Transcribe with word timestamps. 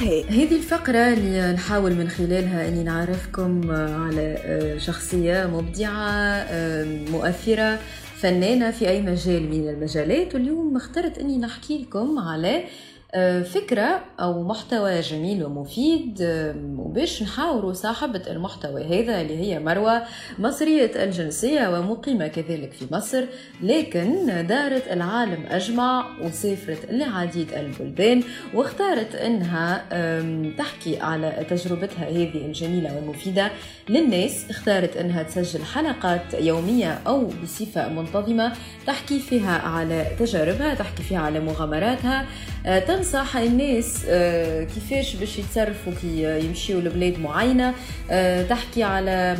بورتري 0.00 0.24
هذه 0.24 0.56
الفقرة 0.56 1.12
اللي 1.12 1.52
نحاول 1.52 1.94
من 1.94 2.08
خلالها 2.08 2.68
أني 2.68 2.84
نعرفكم 2.84 3.70
على 3.70 4.74
شخصية 4.78 5.46
مبدعة 5.46 6.46
مؤثرة 7.10 7.78
فنانة 8.16 8.70
في 8.70 8.88
أي 8.88 9.02
مجال 9.02 9.42
من 9.42 9.68
المجالات. 9.68 10.34
واليوم 10.34 10.76
اخترت 10.76 11.18
أني 11.18 11.38
نحكي 11.38 11.78
لكم 11.78 12.18
على 12.18 12.56
آه، 12.56 12.64
فكرة 13.42 14.00
أو 14.20 14.42
محتوى 14.42 15.00
جميل 15.00 15.44
ومفيد 15.44 16.18
آه، 16.22 16.54
وباش 16.76 17.22
نحاوروا 17.22 17.72
صاحبة 17.72 18.22
المحتوى 18.30 18.84
هذا 18.84 19.20
اللي 19.20 19.38
هي 19.38 19.58
مروة 19.58 20.02
مصرية 20.38 21.04
الجنسية 21.04 21.68
ومقيمة 21.68 22.26
كذلك 22.26 22.72
في 22.72 22.86
مصر 22.94 23.24
لكن 23.62 24.26
دارت 24.46 24.92
العالم 24.92 25.44
أجمع 25.50 26.06
وسافرت 26.22 26.86
لعديد 26.90 27.52
البلدان 27.52 28.22
واختارت 28.54 29.14
أنها 29.14 29.84
تحكي 30.58 31.00
على 31.00 31.46
تجربتها 31.50 32.08
هذه 32.08 32.46
الجميلة 32.46 32.96
والمفيدة. 32.96 33.50
للناس 33.88 34.50
اختارت 34.50 34.96
أنها 34.96 35.22
تسجل 35.22 35.64
حلقات 35.64 36.34
يومية 36.34 37.00
أو 37.06 37.30
بصفة 37.42 37.88
منتظمة 37.88 38.52
تحكي 38.86 39.18
فيها 39.18 39.58
على 39.58 40.06
تجاربها 40.18 40.74
تحكي 40.74 41.02
فيها 41.02 41.18
على 41.18 41.40
مغامراتها. 41.40 42.20
آه، 42.20 42.57
تنصح 42.64 43.36
الناس 43.36 44.02
آه، 44.08 44.64
كيفاش 44.64 45.16
باش 45.16 45.38
يتصرفوا 45.38 45.92
كي 46.02 46.40
يمشيوا 46.44 46.80
لبلاد 46.80 47.18
معينة. 47.18 47.74
آه، 48.10 48.42
تحكي 48.42 48.82
على 48.82 49.36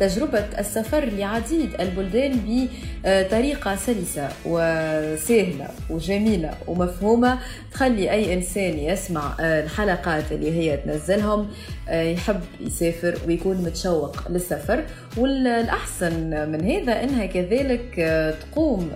تجربة 0.00 0.38
السفر 0.58 1.04
لعديد 1.04 1.80
البلدان 1.80 2.68
بطريقه 3.04 3.76
سلسة 3.76 4.28
وسهلة 4.44 5.68
وجميلة 5.90 6.50
ومفهومة. 6.66 7.38
تخلي 7.72 8.10
أي 8.10 8.34
إنسان 8.34 8.78
يسمع 8.78 9.34
الحلقات 9.40 10.32
اللي 10.32 10.52
هي 10.52 10.76
تنزلهم 10.76 11.48
يحب 11.90 12.40
يسافر 12.60 13.18
ويكون 13.26 13.56
متشوق 13.56 14.16
للسفر. 14.30 14.84
والأحسن 15.16 16.48
من 16.52 16.70
هذا 16.70 17.04
إنها 17.04 17.26
كذلك 17.26 17.94
تقوم 18.40 18.90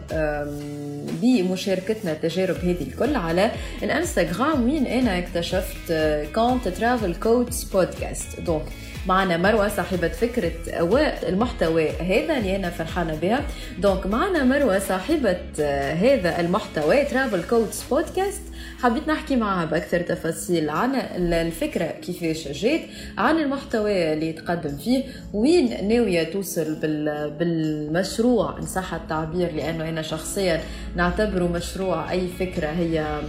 بمشاركتنا 1.23 2.13
التجارب 2.13 2.57
هذه 2.57 2.83
الكل 2.83 3.17
على 3.17 3.51
الإنستغرام 3.83 4.65
وين 4.65 4.87
أنا 4.87 5.19
اكتشفت 5.19 5.93
compte 6.35 6.69
Travel 6.69 7.15
Codes 7.15 7.65
Podcast 7.65 8.41
donc 8.41 8.63
معنا 9.07 9.37
مروة 9.37 9.69
صاحبة 9.69 10.09
فكرة 10.09 10.53
المحتوى 11.29 11.91
هذا 11.91 12.39
اللي 12.39 12.57
أنا 12.57 12.71
فرحانة 12.71 13.15
بها. 13.15 13.41
donc 13.79 14.07
معنا 14.07 14.45
مروة 14.45 14.79
صاحبة 14.79 15.37
هذا 15.93 16.41
المحتوى 16.41 17.05
Travel 17.05 17.43
Codes 17.43 17.85
Podcast 17.91 18.43
حبيت 18.83 19.09
نحكي 19.09 19.37
معها 19.37 19.65
بأكثر 19.65 20.01
تفاصيل 20.01 20.71
عن 20.71 20.95
الفكرة 21.33 21.85
كيفاش 21.85 22.49
جات 22.49 22.81
عن 23.19 23.39
المحتوى 23.39 24.13
اللي 24.13 24.29
يتقدم 24.29 24.77
فيه 24.77 25.05
وين 25.33 25.89
ناوية 25.89 26.23
توصل 26.23 26.75
بالمشروع 27.39 28.59
إن 28.59 28.67
صح 28.67 28.95
التعبير 28.95 29.53
لأنه 29.53 29.89
أنا 29.89 30.03
شخصيا 30.03 30.61
نعتبره 30.97 31.47
مشروع 31.49 32.11
أي 32.11 32.29
فكرة 32.39 32.67
هي 32.67 33.21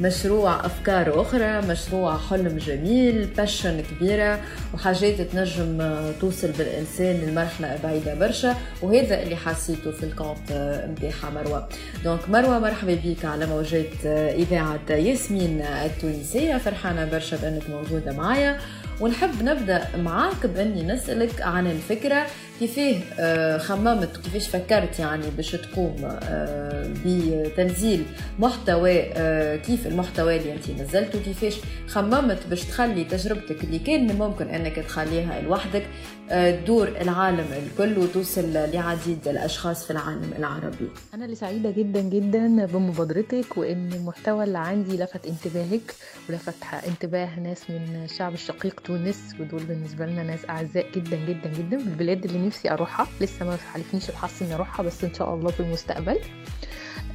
مشروع 0.00 0.66
أفكار 0.66 1.20
أخرى 1.20 1.60
مشروع 1.60 2.18
حلم 2.18 2.58
جميل 2.58 3.26
passion 3.36 3.80
كبيرة 3.80 4.40
وحاجات 4.74 5.20
تنجم 5.20 5.92
توصل 6.20 6.50
بالإنسان 6.52 7.16
لمرحلة 7.16 7.78
بعيدة 7.82 8.14
برشا 8.14 8.54
وهذا 8.82 9.22
اللي 9.22 9.36
حسيته 9.36 9.90
في 9.90 10.02
ال 10.02 10.09
compte 10.09 10.52
نتاعها 10.90 11.30
مروة. 11.34 11.68
donc 12.04 12.28
مروة 12.28 12.58
مرحبا 12.58 12.98
بك 13.04 13.24
على 13.24 13.46
موجات 13.46 14.06
إذاعة 14.06 14.90
ياسمين 14.90 15.60
التونسية 15.60 16.56
فرحانة 16.56 17.04
برشا 17.04 17.36
بأنك 17.36 17.70
موجودة 17.70 18.12
معايا. 18.12 18.58
ونحب 19.00 19.42
نبدأ 19.42 19.96
معاك 19.96 20.46
بإني 20.46 20.82
نسألك 20.82 21.42
عن 21.42 21.66
الفكرة 21.66 22.26
كيفاه 22.60 22.94
آه، 23.18 23.58
خممت 23.58 24.16
كيفاش 24.16 24.48
فكرت 24.48 24.98
يعني 24.98 25.30
باش 25.36 25.50
تقوم 25.50 25.96
آه، 26.22 26.92
بتنزيل 27.04 28.04
محتوى 28.38 29.00
آه، 29.12 29.56
كيف 29.56 29.86
المحتوى 29.86 30.36
اللي 30.36 30.52
انت 30.52 30.70
نزلته 30.70 31.22
كيفاش 31.22 31.54
خممت 31.88 32.38
باش 32.50 32.64
تخلي 32.64 33.04
تجربتك 33.04 33.64
اللي 33.64 33.78
كان 33.78 34.18
ممكن 34.18 34.48
إنك 34.48 34.76
تخليها 34.76 35.40
لوحدك 35.40 35.86
تدور 36.30 36.88
العالم 36.88 37.46
الكل 37.52 37.98
وتوصل 37.98 38.52
لعديد 38.52 39.28
الأشخاص 39.28 39.84
في 39.84 39.90
العالم 39.90 40.30
العربي. 40.38 40.88
أنا 41.14 41.24
اللي 41.24 41.36
سعيدة 41.36 41.70
جدا 41.70 42.00
جدا 42.00 42.66
بمبادرتك 42.66 43.56
وإن 43.56 43.92
المحتوى 43.92 44.44
اللي 44.44 44.58
عندي 44.58 44.96
لفت 44.96 45.26
انتباهك 45.26 45.94
ولفت 46.28 46.54
انتباه 46.86 47.40
ناس 47.40 47.70
من 47.70 48.04
الشعب 48.04 48.34
الشقيق 48.34 48.80
تونس 48.86 49.34
ودول 49.40 49.62
بالنسبة 49.62 50.06
لنا 50.06 50.22
ناس 50.22 50.50
أعزاء 50.50 50.90
جدا 50.94 51.16
جدا 51.16 51.50
جدا 51.58 51.78
في 51.78 51.86
البلاد 51.86 52.24
اللي 52.24 52.46
نفسي 52.46 52.70
أروحها. 52.70 53.06
لسه 53.20 53.46
ما 53.46 53.56
حالفنيش 53.56 54.10
الحظ 54.10 54.42
إني 54.42 54.54
أروحها 54.54 54.86
بس 54.86 55.04
إن 55.04 55.14
شاء 55.14 55.34
الله 55.34 55.50
في 55.50 55.60
المستقبل 55.60 56.18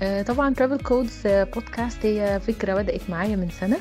آه، 0.03 0.21
طبعا 0.21 0.53
Travel 0.53 0.83
Codes 0.83 1.21
Podcast 1.27 2.05
هي 2.05 2.39
فكرة 2.39 2.73
بدأت 2.73 3.09
معايا 3.09 3.35
من 3.35 3.49
سنة. 3.49 3.77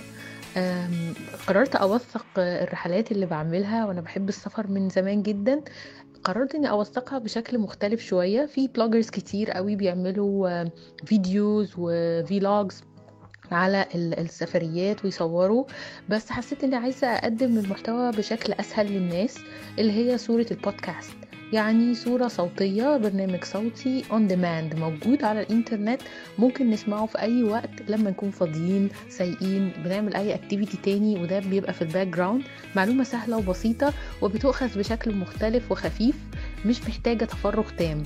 قررت 1.46 1.76
أوثق 1.76 2.26
الرحلات 2.38 3.12
اللي 3.12 3.26
بعملها 3.26 3.86
وأنا 3.86 4.00
بحب 4.00 4.28
السفر 4.28 4.66
من 4.66 4.88
زمان 4.88 5.22
جدا. 5.22 5.60
قررت 6.24 6.54
إني 6.54 6.70
أوثقها 6.70 7.18
بشكل 7.18 7.58
مختلف 7.58 8.02
شوية. 8.02 8.46
في 8.46 8.68
bloggers 8.68 9.10
كتير 9.10 9.50
قوي 9.50 9.76
بيعملوا 9.76 10.64
videos 11.04 11.74
و 11.78 11.96
vlogs 11.96 12.82
على 13.52 13.86
السفريات 13.94 15.04
ويصوروا 15.04 15.64
بس 16.08 16.30
حسيت 16.30 16.64
إني 16.64 16.76
عايزة 16.76 17.06
أقدم 17.06 17.58
المحتوى 17.58 18.10
بشكل 18.10 18.52
أسهل 18.52 18.86
للناس 18.92 19.38
اللي 19.78 19.92
هي 19.92 20.18
صورة 20.18 20.46
البودكاست 20.50 21.12
يعني 21.52 21.94
صورة 21.94 22.28
صوتية 22.28 22.96
برنامج 22.96 23.44
صوتي 23.44 24.04
on 24.12 24.26
demand 24.26 24.74
موجود 24.74 25.24
على 25.24 25.40
الإنترنت 25.42 26.00
ممكن 26.38 26.70
نسمعه 26.70 27.06
في 27.06 27.18
أي 27.18 27.42
وقت 27.42 27.70
لما 27.88 28.10
نكون 28.10 28.30
فاضيين 28.30 28.88
سايقين 29.08 29.72
بنعمل 29.84 30.14
أي 30.14 30.34
activity 30.34 30.76
تاني 30.76 31.22
وده 31.22 31.38
بيبقى 31.38 31.72
في 31.72 31.82
ال 31.82 32.06
background 32.06 32.42
معلومة 32.76 33.04
سهلة 33.04 33.36
وبسيطة 33.36 33.92
وبتؤخذ 34.22 34.78
بشكل 34.78 35.14
مختلف 35.14 35.72
وخفيف 35.72 36.16
مش 36.66 36.82
محتاجة 36.88 37.24
تفرغ 37.24 37.70
تام. 37.78 38.02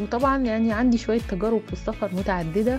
وطبعا 0.00 0.38
يعني 0.38 0.72
عندي 0.72 0.98
شوية 0.98 1.20
تجارب 1.20 1.60
في 1.66 1.72
السفر 1.72 2.14
متعددة 2.14 2.78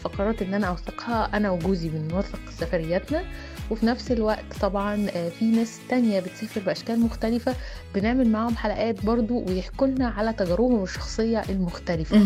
فقررت 0.00 0.42
إن 0.42 0.54
أنا 0.54 0.66
أوثقها 0.66 1.36
أنا 1.36 1.50
وجوزي 1.50 1.88
بنوثق 1.88 2.40
سفرياتنا. 2.50 3.24
وفي 3.70 3.86
نفس 3.86 4.12
الوقت 4.12 4.44
طبعا 4.60 5.06
آه، 5.14 5.28
في 5.28 5.44
ناس 5.44 5.78
تانية 5.88 6.20
بتسافر 6.20 6.60
بأشكال 6.60 7.00
مختلفة 7.00 7.54
بنعمل 7.94 8.28
معاهم 8.28 8.56
حلقات 8.56 9.04
برضو 9.04 9.44
ويحكوا 9.48 9.86
لنا 9.86 10.08
على 10.08 10.32
تجاربهم 10.32 10.82
الشخصية 10.82 11.42
المختلفة. 11.48 12.16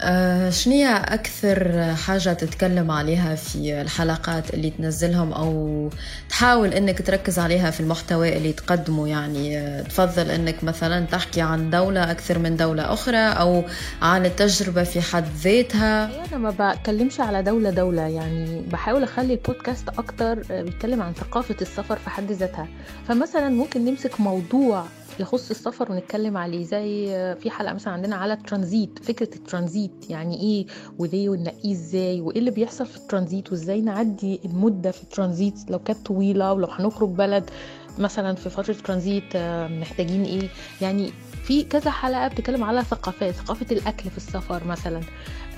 آه 0.00 0.50
شنية 0.50 0.96
أكثر 0.96 1.84
حاجة 1.94 2.32
تتكلم 2.32 2.90
عليها 2.90 3.34
في 3.34 3.80
الحلقات 3.80 4.54
اللي 4.54 4.70
تنزلهم 4.70 5.32
أو 5.32 5.88
تحاول 6.28 6.74
أنك 6.74 7.02
تركز 7.06 7.38
عليها 7.38 7.70
في 7.70 7.80
المحتوى 7.80 8.36
اللي 8.36 8.52
تقدمه؟ 8.52 9.08
يعني 9.08 9.58
آه، 9.58 9.82
تفضل 9.82 10.30
أنك 10.30 10.64
مثلا 10.64 11.06
تحكي 11.06 11.40
عن 11.40 11.70
دولة 11.70 12.10
أكثر 12.10 12.38
من 12.38 12.56
دولة 12.56 12.92
أخرى 12.92 13.16
أو 13.16 13.64
عن 14.02 14.26
التجربة 14.26 14.82
في 14.82 15.00
حد 15.00 15.24
ذاتها؟ 15.42 16.04
أنا 16.04 16.38
ما 16.38 16.50
بتكلمش 16.50 17.20
على 17.20 17.42
دولة 17.42 17.70
دولة 17.70 18.02
يعني 18.02 18.62
بحاول 18.72 19.02
أخلي 19.02 19.32
البودكاست 19.34 19.88
أكتر 19.88 20.38
بيتكلم 20.70 21.02
عن 21.02 21.12
ثقافة 21.12 21.56
السفر 21.62 21.96
في 21.96 22.10
حد 22.10 22.32
ذاتها. 22.32 22.68
فمثلا 23.04 23.48
ممكن 23.48 23.84
نمسك 23.84 24.20
موضوع 24.20 24.84
يخص 25.20 25.50
السفر 25.50 25.92
ونتكلم 25.92 26.36
عليه 26.36 26.64
زي 26.64 27.06
في 27.40 27.50
حلقة 27.50 27.74
مثلا 27.74 27.92
عندنا 27.92 28.16
على 28.16 28.32
الترانزيت 28.32 28.98
فكرة 29.02 29.34
الترانزيت 29.36 30.10
يعني 30.10 30.40
إيه 30.40 30.66
وليه 30.98 31.28
ونقيه 31.28 31.72
إزاي 31.72 32.20
وإيه 32.20 32.38
اللي 32.38 32.50
بيحصل 32.50 32.86
في 32.86 32.96
الترانزيت 32.96 33.52
وإزاي 33.52 33.80
نعدي 33.80 34.40
المدة 34.44 34.90
في 34.90 35.02
الترانزيت 35.02 35.54
لو 35.70 35.78
كانت 35.78 36.06
طويلة 36.06 36.52
ولو 36.52 36.66
هنخرج 36.66 37.08
بلد 37.08 37.50
مثلا 37.98 38.34
في 38.34 38.50
فترة 38.50 38.72
ترانزيت 38.84 39.24
آه، 39.36 39.68
محتاجين 39.68 40.24
إيه؟ 40.24 40.48
يعني 40.80 41.12
في 41.44 41.64
كذا 41.64 41.90
حلقة 41.90 42.28
بتتكلم 42.28 42.64
على 42.64 42.84
ثقافات 42.84 43.34
ثقافة 43.34 43.66
الأكل 43.72 44.10
في 44.10 44.16
السفر 44.16 44.64
مثلا. 44.66 45.00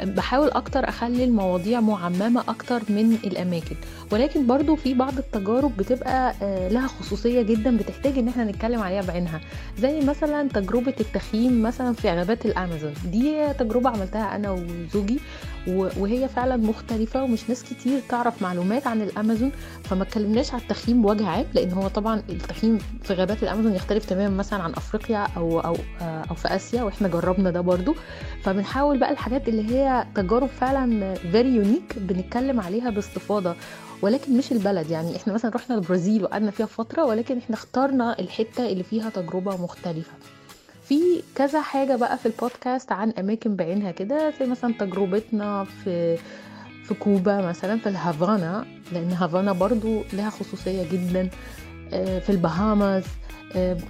بحاول 0.03 0.51
أكتر 0.51 0.89
أخلي 0.89 1.25
المواضيع 1.25 1.81
معممة 1.81 2.41
أكتر 2.49 2.83
من 2.89 3.19
الأماكن. 3.25 3.77
ولكن 4.13 4.47
برضو 4.47 4.77
في 4.77 4.95
بعض 4.95 5.19
التجارب 5.19 5.77
بتبقى 5.77 6.35
آه، 6.43 6.69
لها 6.69 6.87
خصوصية 6.87 7.43
جدا 7.43 7.77
بتحتاج 7.77 8.19
إن 8.19 8.29
إحنا 8.29 8.45
نتكلم 8.45 8.81
عليها 8.83 9.03
بعينها. 9.03 9.41
زي 9.79 10.01
مثلا 10.01 10.49
تجربة 10.49 10.95
التخييم 11.01 11.63
مثلا 11.63 11.93
في 11.93 12.11
غابات 12.11 12.47
الأمازون. 12.47 12.95
دي 13.05 13.53
تجربة 13.59 13.91
عملتها 13.91 14.37
أنا 14.37 14.51
وزوجي. 14.51 15.21
وهي 15.69 16.29
فعلا 16.29 16.57
مختلفة 16.57 17.23
ومش 17.23 17.49
ناس 17.49 17.63
كتير 17.63 18.01
تعرف 18.09 18.43
معلومات 18.43 18.87
عن 18.87 19.03
الأمازون 19.03 19.53
فما 19.85 20.03
اتكلمناش 20.03 20.53
على 20.55 20.63
التخييم 20.63 21.03
بوجه 21.03 21.27
عام 21.27 21.45
لأن 21.55 21.73
هو 21.73 21.89
طبعا 21.89 22.23
التخييم 22.31 22.79
في 23.03 23.15
غابات 23.15 23.43
الأمازون 23.43 23.75
يختلف 23.75 24.05
تماما 24.05 24.37
مثلا 24.37 24.63
عن 24.63 24.73
أفريقيا 24.73 25.27
أو 25.37 25.61
أو 25.61 25.77
آه، 26.01 26.25
أو 26.31 26.35
في 26.35 26.49
آسيا 26.57 26.83
وإحنا 26.83 27.09
جربنا 27.09 27.51
ده 27.51 27.61
برضو. 27.61 27.95
فبنحاول 28.43 28.99
بقى 28.99 29.11
الحاجات 29.13 29.49
اللي 29.49 29.75
هي 29.75 30.07
تجارب 30.15 30.49
فعلا 30.49 31.15
very 31.15 31.49
unique 31.55 31.95
بنتكلم 31.99 32.61
عليها 32.61 32.91
باستفاضة. 32.91 33.55
ولكن 34.03 34.37
مش 34.39 34.53
البلد 34.53 34.91
يعني 34.91 35.17
إحنا 35.17 35.33
مثلا 35.33 35.51
رحنا 35.55 35.75
البرازيل 35.77 36.25
وقعدنا 36.25 36.51
فيها 36.51 36.67
فترة 36.67 37.05
ولكن 37.05 37.39
إحنا 37.39 37.57
اخترنا 37.57 38.19
الحتة 38.19 38.67
اللي 38.69 38.83
فيها 38.83 39.11
تجربة 39.11 39.57
مختلفة. 39.63 40.13
في 40.89 41.23
كذا 41.35 41.61
حاجة 41.63 41.97
بقى 41.97 42.19
في 42.19 42.27
البودكاست 42.27 42.93
عن 42.93 43.11
أماكن 43.11 43.57
بعينها 43.57 43.91
كده 43.91 44.33
زي 44.41 44.47
مثلا 44.47 44.75
تجربتنا 44.79 45.65
في 45.65 46.17
في 46.85 46.95
كوبا 46.95 47.41
مثلا 47.49 47.79
في 47.79 47.89
الهافانا 47.89 48.67
لأن 48.93 49.13
هافانا 49.13 49.53
برضو 49.53 50.03
لها 50.13 50.31
خصوصية 50.31 50.83
جدا 50.93 51.29
آه، 51.93 52.19
في 52.19 52.31
البهاماز 52.31 53.05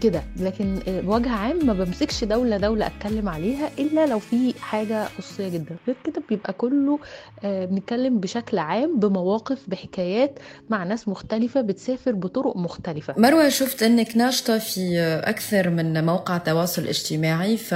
كده. 0.00 0.22
لكن 0.36 0.78
آه، 0.88 1.00
بوجه 1.00 1.30
عام 1.30 1.66
ما 1.66 1.72
بمسكش 1.72 2.24
دولة 2.24 2.56
دولة 2.56 2.86
أتكلم 2.86 3.28
عليها 3.28 3.70
إلا 3.78 4.06
لو 4.06 4.18
في 4.18 4.54
حاجة 4.60 5.04
خصوصية 5.18 5.48
جدا. 5.48 5.76
غير 5.86 5.96
كده 6.04 6.22
بيبقى 6.28 6.52
كله 6.52 6.98
آه، 7.44 7.64
بنتكلم 7.64 8.18
بشكل 8.20 8.58
عام 8.58 8.98
بمواقف 9.00 9.58
بحكايات 9.66 10.38
مع 10.70 10.84
ناس 10.84 11.08
مختلفة 11.08 11.60
بتسافر 11.60 12.12
بطرق 12.12 12.56
مختلفة. 12.56 13.14
مروة 13.18 13.48
شفت 13.48 13.82
إنك 13.82 14.16
ناشطة 14.16 14.58
في 14.58 14.98
أكثر 15.24 15.70
من 15.70 16.04
موقع 16.04 16.38
تواصل 16.38 16.86
اجتماعي 16.86 17.56
ف 17.56 17.72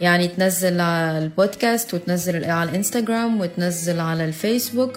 يعني 0.00 0.28
تنزل 0.28 0.80
على 0.80 1.18
البودكاست 1.18 1.94
وتنزل 1.94 2.44
على 2.44 2.70
الإنستغرام 2.70 3.40
وتنزل 3.40 4.00
على 4.00 4.24
الفيسبوك. 4.24 4.92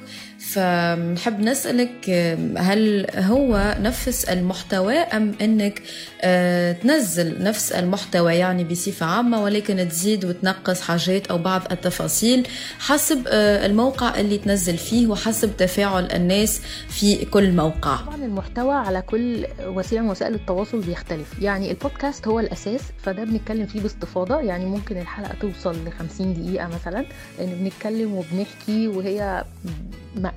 فنحب 0.55 1.39
نسألك 1.39 2.09
هل 2.57 3.07
هو 3.15 3.75
نفس 3.81 4.25
المحتوى 4.25 4.95
أم 4.95 5.31
أنك 5.41 5.81
آه، 6.21 6.71
تنزل 6.71 7.43
نفس 7.43 7.71
المحتوى 7.71 8.35
يعني 8.35 8.63
بصفة 8.63 9.05
عامة 9.05 9.43
ولكن 9.43 9.87
تزيد 9.89 10.25
وتنقص 10.25 10.81
حاجات 10.81 11.27
أو 11.27 11.37
بعض 11.37 11.61
التفاصيل 11.71 12.47
حسب 12.79 13.27
آه، 13.27 13.65
الموقع 13.65 14.19
اللي 14.19 14.37
تنزل 14.37 14.77
فيه 14.77 15.07
وحسب 15.07 15.57
تفاعل 15.57 16.11
الناس 16.11 16.61
في 16.89 17.25
كل 17.25 17.51
موقع؟ 17.51 17.95
طبعا 17.95 18.15
المحتوى 18.15 18.73
على 18.73 19.01
كل 19.01 19.45
وسيلة 19.65 20.01
من 20.01 20.09
وسائل 20.09 20.33
التواصل 20.33 20.81
بيختلف. 20.81 21.41
يعني 21.41 21.71
البودكاست 21.71 22.27
هو 22.27 22.39
الأساس 22.39 22.81
فده 23.03 23.23
بنتكلم 23.23 23.65
فيه 23.65 23.81
باستفاضة. 23.81 24.41
يعني 24.41 24.65
ممكن 24.65 24.97
الحلقة 24.97 25.35
توصل 25.41 25.75
ل 25.85 25.91
50 25.91 26.33
دقيقة 26.33 26.67
مثلا 26.67 27.05
لأن 27.39 27.55
بنتكلم 27.55 28.13
وبنحكي 28.13 28.87
وهي 28.87 29.43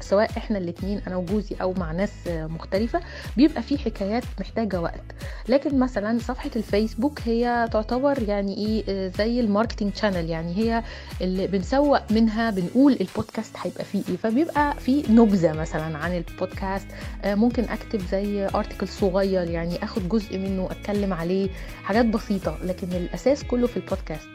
سواء 0.01 0.31
إحنا 0.37 0.59
الاثنين 0.59 1.01
أنا 1.07 1.17
وجوزي 1.17 1.57
أو 1.63 1.73
مع 1.73 1.93
ناس 1.93 2.11
مختلفة 2.29 3.01
بيبقى 3.37 3.63
في 3.63 3.79
حكايات 3.79 4.23
محتاجة 4.41 4.81
وقت. 4.81 5.01
لكن 5.49 5.79
مثلا 5.79 6.19
صفحة 6.19 6.51
الفيسبوك 6.57 7.21
هي 7.25 7.69
تعتبر 7.73 8.23
يعني 8.23 8.57
إيه 8.57 9.09
زي 9.19 9.41
ال 9.41 9.46
marketing 9.46 9.95
channel 9.95 10.31
يعني 10.31 10.57
هي 10.57 10.83
اللي 11.21 11.47
بنسوق 11.47 12.13
منها 12.13 12.51
بنقول 12.51 12.97
البودكاست 13.01 13.57
هيبقى 13.63 13.85
فيه 13.85 14.03
إيه. 14.09 14.17
فبيبقى 14.17 14.75
في 14.75 15.03
نبذة 15.11 15.53
مثلا 15.53 15.99
عن 15.99 16.17
البودكاست 16.17 16.87
آه، 17.25 17.35
ممكن 17.35 17.65
أكتب 17.65 18.01
زي 18.13 18.47
ارتكل 18.55 18.89
صغير 18.89 19.51
يعني 19.51 19.85
آخد 19.85 20.09
جزء 20.09 20.39
منه 20.39 20.69
أتكلم 20.71 21.13
عليه 21.13 21.49
حاجات 21.85 22.05
بسيطة. 22.07 22.59
لكن 22.65 22.93
الأساس 22.93 23.45
كله 23.45 23.67
في 23.67 23.77
البودكاست. 23.77 24.29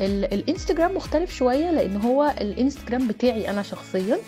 ال- 0.00 0.34
الإنستجرام 0.34 0.96
مختلف 0.96 1.34
شوية 1.34 1.70
لأن 1.70 1.96
هو 1.96 2.34
الإنستجرام 2.40 3.08
بتاعي 3.08 3.50
أنا 3.50 3.62
شخصيا. 3.62 4.16
ف- 4.16 4.20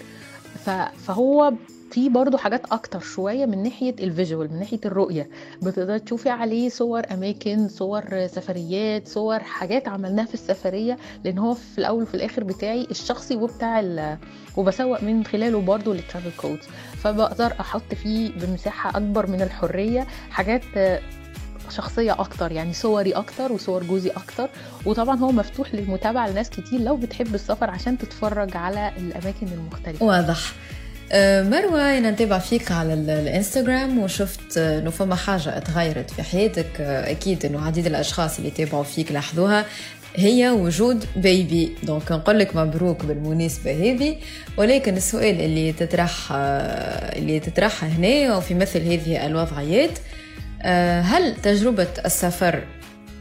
فهو 1.07 1.53
في 1.91 2.09
برضه 2.09 2.39
حاجات 2.39 2.63
أكتر 2.73 3.01
شوية 3.01 3.47
من 3.47 3.63
ناحية 3.63 3.95
الفيجوال 4.01 4.53
من 4.53 4.59
ناحية 4.59 4.81
الرؤية. 4.85 5.29
بتقدر 5.63 5.99
تشوفي 5.99 6.31
عليه 6.31 6.69
صور 6.69 7.03
أماكن 7.11 7.69
صور 7.69 8.27
سفريات 8.27 9.09
صور 9.09 9.39
حاجات 9.39 9.89
عملناها 9.89 10.27
في 10.27 10.35
السفرية 10.35 10.97
لأن 11.25 11.39
هو 11.39 11.55
في 11.55 11.79
الأول 11.79 12.03
وفي 12.03 12.15
الآخر 12.15 12.45
بتاعي 12.45 12.87
الشخصي 12.91 13.37
وبتاع 13.37 14.17
وبسوق 14.57 15.03
من 15.03 15.25
خلاله 15.25 15.61
برضه 15.61 15.95
للترافل 15.95 16.31
كودز 16.41 16.65
فبقدر 16.97 17.53
أحط 17.61 17.95
فيه 17.95 18.31
بمساحة 18.33 18.91
أكبر 18.91 19.27
من 19.31 19.43
الحرية 19.43 20.07
حاجات 20.31 20.63
شخصية 21.71 22.13
أكتر 22.13 22.53
يعني 22.53 22.73
صوري 22.73 23.13
أكتر 23.13 23.53
وصور 23.53 23.85
جوزي 23.85 24.11
أكتر. 24.11 24.49
وطبعا 24.87 25.17
هو 25.19 25.33
مفتوح 25.33 25.75
للمتابعة 25.75 26.29
لناس 26.29 26.51
كتير 26.51 26.81
لو 26.81 26.97
بتحب 26.97 27.35
السفر 27.35 27.71
عشان 27.71 27.99
تتفرج 27.99 28.57
على 28.57 28.93
الأماكن 28.97 29.47
المختلفة. 29.53 30.05
واضح. 30.07 30.39
آه، 31.13 31.43
مروة 31.43 31.99
أنا 31.99 32.11
نتابع 32.11 32.39
فيك 32.39 32.73
على 32.73 32.95
ال- 32.95 33.11
الإنستغرام 33.11 33.99
وشفت 33.99 34.59
آه، 34.59 34.79
إنه 34.79 34.91
فما 34.91 35.15
حاجة 35.15 35.57
اتغيرت 35.57 36.11
في 36.11 36.23
حياتك. 36.23 36.67
آه، 36.81 37.11
أكيد 37.11 37.45
إنه 37.47 37.67
عديد 37.67 37.87
الأشخاص 37.87 38.37
اللي 38.37 38.49
يتابعوا 38.49 38.85
فيك 38.85 39.13
لاحظوها 39.13 39.65
هي 40.17 40.51
وجود 40.51 41.05
بيبي 41.17 41.75
دونك 41.83 42.13
نقول 42.13 42.39
لك 42.39 42.57
مبروك 42.57 43.05
بالمناسبة 43.05 43.71
هذه. 43.73 44.17
ولكن 44.57 44.97
السؤال 44.97 45.41
اللي 45.41 45.73
تطرح 45.73 46.29
اللي 46.33 47.41
تطرح 47.41 47.85
هنا 47.85 48.37
وفي 48.37 48.55
مثل 48.55 48.81
هذه 48.83 49.27
الوضعيات 49.27 49.99
هل 51.01 51.37
تجربة 51.43 51.89
السفر 52.05 52.63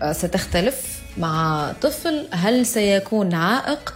آه، 0.01 0.11
ستختلف 0.11 1.01
مع 1.17 1.71
طفل؟ 1.81 2.27
هل 2.31 2.65
سيكون 2.65 3.33
عائق؟ 3.33 3.93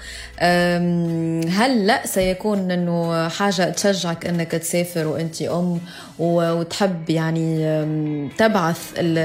هل 1.50 1.88
لا 1.88 2.08
سيكون 2.08 2.72
إنه 2.72 3.28
حاجة 3.28 3.70
تشجعك 3.70 4.26
إنك 4.26 4.52
تسافر 4.52 5.08
وأنت 5.08 5.42
أم 5.42 5.80
وتحب 6.20 7.10
يعني 7.10 7.58
تبعث 8.38 8.94
ال- 8.98 9.18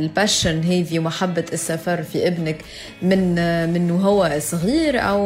الباشن 0.00 0.60
هذه 0.62 0.98
ومحبة 0.98 1.44
السفر 1.52 2.02
في 2.02 2.26
ابنك 2.26 2.56
من 3.02 3.34
من 3.72 3.90
وهو 3.90 4.30
صغير 4.38 5.00
أو 5.00 5.18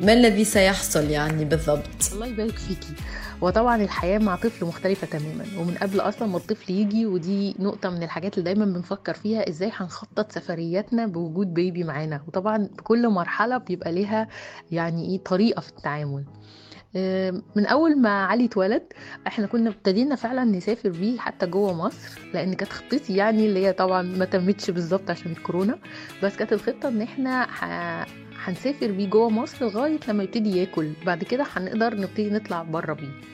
ما 0.00 0.12
الذي 0.12 0.44
سيحصل 0.44 1.10
يعني 1.10 1.44
بالضبط؟ 1.44 2.12
الله 2.12 2.26
يبارك 2.26 2.56
فيكي. 2.56 2.92
وطبعا 3.40 3.82
الحياة 3.82 4.18
مع 4.18 4.36
طفل 4.36 4.66
مختلفة 4.66 5.06
تماما 5.06 5.44
ومن 5.58 5.74
قبل 5.74 6.00
أصلا 6.00 6.28
ما 6.28 6.36
الطفل 6.36 6.72
يجي 6.72 7.06
ودي 7.06 7.54
نقطة 7.58 7.90
من 7.90 8.02
الحاجات 8.02 8.38
اللي 8.38 8.44
دايما 8.44 8.64
بنفكر 8.64 9.14
فيها 9.14 9.48
إزاي 9.48 9.70
هنخطط 9.76 10.32
سفرياتنا 10.32 11.06
بوجود 11.06 11.54
بيبي 11.54 11.84
معانا؟ 11.84 12.20
وطبعا 12.28 12.68
كل 12.84 13.08
مرحلة 13.08 13.58
بيبقى 13.58 13.91
ليها 13.92 14.28
يعني 14.70 15.08
إيه 15.08 15.18
طريقة 15.24 15.60
في 15.60 15.68
التعامل 15.68 16.24
من 17.56 17.66
أول 17.66 18.00
ما 18.00 18.24
علي 18.24 18.44
اتولد 18.44 18.82
إحنا 19.26 19.46
كنا 19.46 19.70
ابتدينا 19.70 20.14
فعلا 20.16 20.44
نسافر 20.44 20.88
بيه 20.88 21.18
حتى 21.18 21.46
جوه 21.46 21.72
مصر 21.86 22.20
لأن 22.34 22.54
كانت 22.54 22.72
خطتي 22.72 23.16
يعني 23.16 23.46
اللي 23.46 23.66
هي 23.66 23.72
طبعا 23.72 24.02
ما 24.02 24.24
تمتش 24.24 24.70
بالظبط 24.70 25.10
عشان 25.10 25.32
الكورونا 25.32 25.78
بس 26.22 26.36
كانت 26.36 26.52
الخطة 26.52 26.88
إن 26.88 27.02
إحنا. 27.02 27.46
هنسافر 28.44 28.92
بيه 28.92 29.10
جوه 29.10 29.30
مصر 29.30 29.64
لغاية 29.66 29.98
لما 30.08 30.22
يبتدي 30.24 30.56
ياكل 30.58 30.92
بعد 31.06 31.24
كده 31.24 31.46
هنقدر 31.52 31.94
نبتدي 32.00 32.30
نطلع 32.30 32.62
بره 32.62 32.92
بيه 32.92 33.31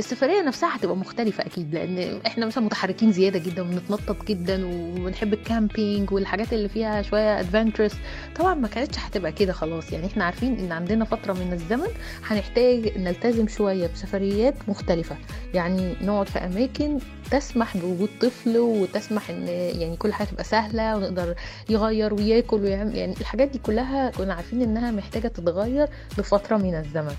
السفرية 0.00 0.42
نفسها 0.42 0.76
هتبقى 0.76 0.96
مختلفة 0.96 1.46
أكيد 1.46 1.74
لأن 1.74 2.20
إحنا 2.26 2.46
مثلا 2.46 2.64
متحركين 2.64 3.12
زيادة 3.12 3.38
جدا 3.38 3.62
وبنتنطط 3.62 4.24
جدا 4.24 4.66
وبنحب 4.66 5.32
الكامبينج 5.32 6.12
والحاجات 6.12 6.52
اللي 6.52 6.68
فيها 6.68 7.02
شوية 7.02 7.40
ادفنتشرس 7.40 7.92
طبعا 8.36 8.54
ما 8.54 8.68
كانتش 8.68 8.98
هتبقى 8.98 9.32
كده 9.32 9.52
خلاص 9.52 9.92
يعني 9.92 10.06
إحنا 10.06 10.24
عارفين 10.24 10.58
إن 10.58 10.72
عندنا 10.72 11.04
فترة 11.04 11.32
من 11.32 11.52
الزمن 11.52 11.86
هنحتاج 12.26 12.98
نلتزم 12.98 13.48
شوية 13.48 13.86
بسفريات 13.94 14.54
مختلفة. 14.68 15.16
يعني 15.54 15.94
نقعد 16.02 16.28
في 16.28 16.38
أماكن 16.38 16.98
تسمح 17.30 17.76
بوجود 17.76 18.08
طفل 18.20 18.58
وتسمح 18.58 19.30
إن 19.30 19.48
يعني 19.48 19.96
كل 19.96 20.12
حاجة 20.12 20.26
تبقى 20.28 20.44
سهلة 20.44 20.96
ونقدر 20.96 21.34
يغير 21.68 22.14
وياكل 22.14 22.56
ويعمل 22.60 22.94
يعني 22.96 23.14
الحاجات 23.20 23.48
دي 23.48 23.58
كلها 23.58 24.10
كنا 24.10 24.34
عارفين 24.34 24.62
إنها 24.62 24.90
محتاجة 24.90 25.28
تتغير 25.28 25.88
لفتره 26.18 26.56
من 26.56 26.74
الزمن. 26.74 27.14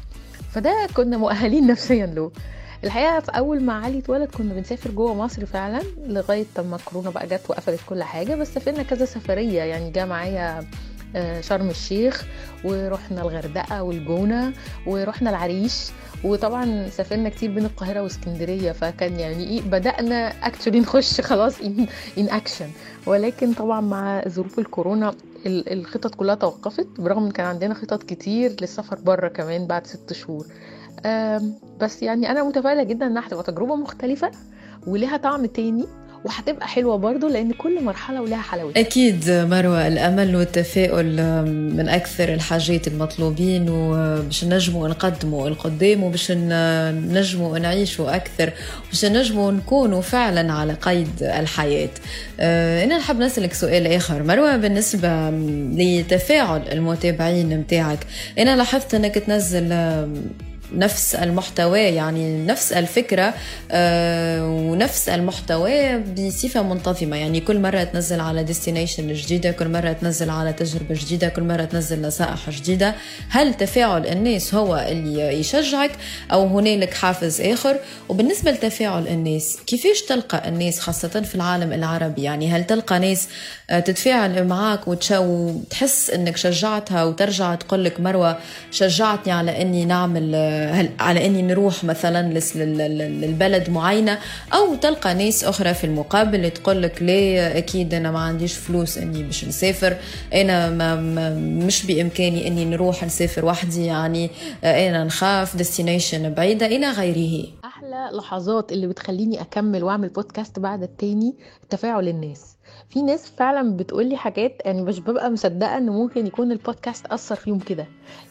فده 0.51 0.87
كنا 0.93 1.17
مؤهلين 1.17 1.67
نفسيا 1.67 2.05
له. 2.05 2.31
الحقيقة 2.83 3.19
في 3.19 3.31
أول 3.31 3.63
ما 3.63 3.73
علي 3.73 3.97
اتولد 3.99 4.29
كنا 4.29 4.53
بنسافر 4.53 4.91
جوه 4.91 5.13
مصر 5.13 5.45
فعلا 5.45 5.81
لغاية 6.05 6.45
لما 6.57 6.75
الكورونا 6.75 7.09
بقى 7.09 7.27
جت 7.27 7.41
وقفلت 7.49 7.79
كل 7.89 8.03
حاجة 8.03 8.35
بس 8.35 8.53
سافرنا 8.53 8.83
كذا 8.83 9.05
سفرية. 9.05 9.61
يعني 9.63 9.91
جه 9.91 10.05
معايا 10.05 10.65
آه، 11.15 11.41
شرم 11.41 11.69
الشيخ 11.69 12.25
ورحنا 12.63 13.21
الغردقة 13.21 13.83
والجونة 13.83 14.53
ورحنا 14.87 15.29
العريش 15.29 15.89
وطبعا 16.23 16.89
سافرنا 16.89 17.29
كتير 17.29 17.51
بين 17.51 17.65
القاهرة 17.65 18.01
واسكندرية. 18.03 18.71
فكان 18.71 19.19
يعني 19.19 19.43
إيه 19.47 19.61
بدأنا 19.61 20.27
actually 20.47 20.79
نخش 20.79 21.21
خلاص 21.21 21.61
in 22.17 22.29
action 22.29 22.69
ولكن 23.05 23.53
طبعا 23.53 23.81
مع 23.81 24.23
ظروف 24.27 24.59
الكورونا 24.59 25.09
ال- 25.45 25.73
الخطط 25.73 26.15
كلها 26.15 26.35
توقفت 26.35 26.87
برغم 26.99 27.25
إن 27.25 27.31
كان 27.31 27.45
عندنا 27.45 27.73
خطط 27.73 28.03
كتير 28.03 28.55
للسفر 28.61 28.95
بره 28.95 29.27
كمان 29.27 29.67
بعد 29.67 29.87
ست 29.87 30.13
شهور. 30.13 30.45
بس 31.81 32.03
يعني 32.03 32.31
أنا 32.31 32.43
متفائلة 32.43 32.83
جدا 32.83 33.07
إنها 33.07 33.27
هتبقى 33.27 33.43
تجربة 33.43 33.75
مختلفة 33.75 34.31
ولها 34.87 35.17
طعم 35.17 35.45
تاني 35.45 35.85
وهتبقى 36.25 36.67
حلوة 36.67 36.97
برضو 36.97 37.27
لأن 37.27 37.51
كل 37.51 37.83
مرحلة 37.83 38.21
ولها 38.21 38.41
حلاوتها. 38.41 38.79
أكيد 38.81 39.29
مروة 39.29 39.87
الأمل 39.87 40.35
والتفاؤل 40.35 41.05
من 41.47 41.89
أكثر 41.89 42.33
الحاجات 42.33 42.87
المطلوبين 42.87 43.69
وباش 43.69 44.45
نجموا 44.45 44.87
نقدموا 44.87 45.47
القدام 45.47 46.03
وباش 46.03 46.31
نجموا 46.31 47.59
نعيشوا 47.59 48.15
أكثر 48.15 48.51
وباش 48.87 49.05
نجموا 49.05 49.51
نكونوا 49.51 50.01
فعلا 50.01 50.53
على 50.53 50.73
قيد 50.73 51.23
الحياة. 51.23 51.89
آه، 52.39 52.83
أنا 52.83 52.97
نحب 52.97 53.19
نسألك 53.19 53.53
سؤال 53.53 53.87
آخر. 53.87 54.23
مروة 54.23 54.57
بالنسبة 54.57 55.29
لتفاعل 55.75 56.61
المتابعين 56.71 57.59
متاعك 57.59 57.99
أنا 58.39 58.55
لاحظت 58.55 58.95
إنك 58.95 59.15
تنزل 59.15 59.73
نفس 60.75 61.15
المحتوى 61.15 61.79
يعني 61.79 62.45
نفس 62.45 62.71
الفكرة 62.73 63.33
آه، 63.71 64.45
ونفس 64.47 65.09
المحتوى 65.09 65.97
بصفة 65.97 66.61
منتظمة. 66.63 67.17
يعني 67.17 67.39
كل 67.39 67.59
مرة 67.59 67.83
تنزل 67.83 68.19
على 68.19 68.43
ديستنيشن 68.43 69.13
جديدة 69.13 69.51
كل 69.51 69.69
مرة 69.69 69.93
تنزل 69.93 70.29
على 70.29 70.53
تجربة 70.53 70.95
جديدة 70.95 71.29
كل 71.29 71.43
مرة 71.43 71.63
تنزل 71.65 72.01
نصائح 72.01 72.49
جديدة. 72.49 72.95
هل 73.29 73.53
تفاعل 73.53 74.07
الناس 74.07 74.53
هو 74.53 74.85
اللي 74.89 75.39
يشجعك 75.39 75.91
أو 76.31 76.47
هنالك 76.47 76.93
حافز 76.93 77.41
آخر؟ 77.41 77.77
وبالنسبة 78.09 78.51
لتفاعل 78.51 79.07
الناس 79.07 79.57
كيفاش 79.67 80.01
تلقى 80.01 80.49
الناس 80.49 80.79
خاصة 80.79 81.07
في 81.21 81.35
العالم 81.35 81.73
العربي؟ 81.73 82.23
يعني 82.23 82.51
هل 82.51 82.63
تلقى 82.63 82.99
ناس 82.99 83.27
آه، 83.69 83.79
تتفاعل 83.79 84.47
معك 84.47 84.87
وتحس 84.87 86.09
إنك 86.09 86.37
شجعتها 86.37 87.03
وترجع 87.03 87.55
تقول 87.55 87.83
لك 87.85 87.99
مروة 87.99 88.37
شجعتني 88.71 89.33
على 89.33 89.61
إني 89.61 89.85
نعمل 89.85 90.31
آه، 90.35 90.60
على 90.99 91.25
أني 91.25 91.41
نروح 91.41 91.83
مثلا 91.83 92.33
للبلد 92.95 93.69
معينة 93.69 94.17
أو 94.53 94.75
تلقى 94.75 95.13
ناس 95.13 95.43
أخرى 95.43 95.73
في 95.73 95.83
المقابل 95.83 96.49
تقول 96.49 96.81
لك 96.83 97.01
ليه 97.01 97.57
أكيد 97.57 97.93
أنا 97.93 98.11
ما 98.11 98.19
عنديش 98.19 98.53
فلوس 98.53 98.97
أني 98.97 99.23
باش 99.23 99.45
نسافر 99.45 99.97
أنا 100.33 100.69
ما 100.69 100.95
مش 101.65 101.85
بإمكاني 101.85 102.47
أني 102.47 102.65
نروح 102.65 103.03
نسافر 103.03 103.45
وحدي 103.45 103.85
يعني 103.85 104.29
أنا 104.63 105.03
نخاف 105.03 105.55
ديستنيشن 105.57 106.33
بعيدة 106.33 106.65
إلى 106.65 106.89
غيره. 106.91 107.47
أحلى 107.65 108.09
لحظات 108.13 108.71
اللي 108.71 108.87
بتخليني 108.87 109.41
أكمل 109.41 109.83
وأعمل 109.83 110.09
بودكاست 110.09 110.59
بعد 110.59 110.83
التاني 110.83 111.35
تفاعل 111.69 112.07
الناس. 112.07 112.41
في 112.89 113.01
ناس 113.01 113.31
فعلا 113.37 113.77
بتقولي 113.77 114.17
حاجات 114.17 114.61
يعني 114.65 114.81
مش 114.81 114.99
ببقى 114.99 115.31
مصدقة 115.31 115.77
ان 115.77 115.85
ممكن 115.89 116.27
يكون 116.27 116.51
البودكاست 116.51 117.05
أثر 117.05 117.35
فيهم 117.35 117.59
كده. 117.59 117.87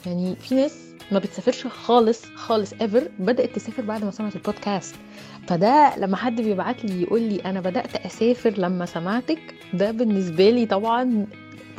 يعني 0.07 0.37
في 0.37 0.55
ناس 0.55 0.73
ما 1.13 1.19
بتسافرش 1.19 1.67
خالص 1.67 2.25
خالص 2.35 2.73
ever 2.81 3.09
بدأت 3.19 3.55
تسافر 3.57 3.83
بعد 3.83 4.05
ما 4.05 4.11
سمعت 4.11 4.37
البودكاست 4.37 4.95
فده 5.49 5.93
لما 5.99 6.17
حد 6.17 6.41
بيبعت 6.41 6.85
لي 6.85 7.03
يقول 7.03 7.23
لي 7.23 7.37
أنا 7.41 7.61
بدأت 7.61 7.97
أسافر 7.97 8.51
لما 8.59 8.87
سمعتك 8.87 9.39
ده 9.75 9.91
بالنسبة 9.91 10.51
لي 10.51 10.67
طبعا 10.67 11.27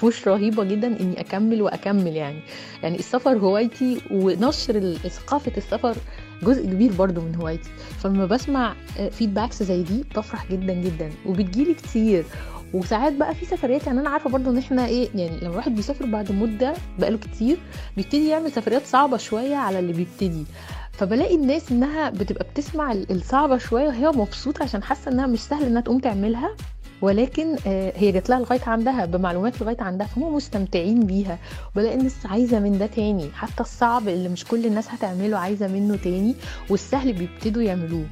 push 0.02 0.28
رهيبة 0.28 0.64
جدا 0.64 0.88
إني 1.02 1.20
أكمل 1.20 1.62
وأكمل 1.62 2.16
يعني. 2.16 2.40
يعني 2.84 3.00
السفر 3.00 3.38
هوايتي 3.38 4.02
ونشر 4.12 4.94
ثقافة 4.94 5.52
السفر 5.58 5.96
جزء 6.44 6.66
كبير 6.66 6.92
برضو 6.92 7.22
من 7.22 7.36
هوايتي. 7.36 7.70
فلما 8.00 8.26
بسمع 8.26 8.76
feedbacks 9.12 9.64
زي 9.64 9.84
دي 9.84 10.04
بفرح 10.16 10.52
جدا 10.52 10.74
جدا 10.74 11.12
وبتجيلي 11.26 11.74
كتير. 11.74 12.26
وساعات 12.74 13.14
بقى 13.14 13.36
في 13.36 13.46
سفريات 13.46 13.88
يعني 13.88 14.00
أنا 14.00 14.10
عارفة 14.10 14.30
برضو 14.30 14.50
إن 14.50 14.58
إحنا 14.58 14.86
إيه 14.86 15.10
يعني 15.16 15.38
لما 15.40 15.52
الواحد 15.52 15.76
بيسافر 15.76 16.06
بعد 16.06 16.32
مدة 16.32 16.74
بقاله 17.00 17.18
كتير 17.18 17.58
بيبتدي 17.98 18.28
يعمل 18.30 18.52
سفريات 18.52 18.86
صعبة 18.86 19.18
شوية 19.18 19.56
على 19.56 19.80
اللي 19.80 19.94
بيبتدي. 19.94 20.46
فبلاقي 20.92 21.36
الناس 21.36 21.72
إنها 21.72 22.10
بتبقى 22.10 22.46
بتسمع 22.54 22.92
الصعبة 22.92 23.58
شوية 23.58 23.88
وهي 23.88 24.08
مبسوطة 24.08 24.64
عشان 24.64 24.84
حاسة 24.84 25.12
إنها 25.12 25.28
مش 25.28 25.40
سهل 25.40 25.64
إنها 25.64 25.82
تقوم 25.82 26.00
تعملها 26.00 26.56
ولكن 27.02 27.56
آه، 27.68 27.94
هي 27.96 28.12
جات 28.12 28.30
لها 28.30 28.40
لغاية 28.40 28.62
عندها 28.68 29.06
بمعلومات 29.06 29.62
لغاية 29.62 29.78
عندها 29.80 30.08
فهم 30.08 30.36
مستمتعين 30.36 31.00
بيها. 31.06 31.38
وبلاقي 31.76 31.96
الناس 31.96 32.26
عايزة 32.26 32.60
من 32.60 32.78
ده 32.78 32.86
تاني 32.86 33.30
حتى 33.34 33.62
الصعب 33.62 34.08
اللي 34.10 34.30
مش 34.30 34.46
كل 34.46 34.66
الناس 34.66 34.90
هتعمله 34.90 35.38
عايزة 35.38 35.68
منه 35.68 35.96
تاني 36.04 36.36
والسهل 36.70 37.14
بيبتدوا 37.14 37.62
يعملوه. 37.64 38.06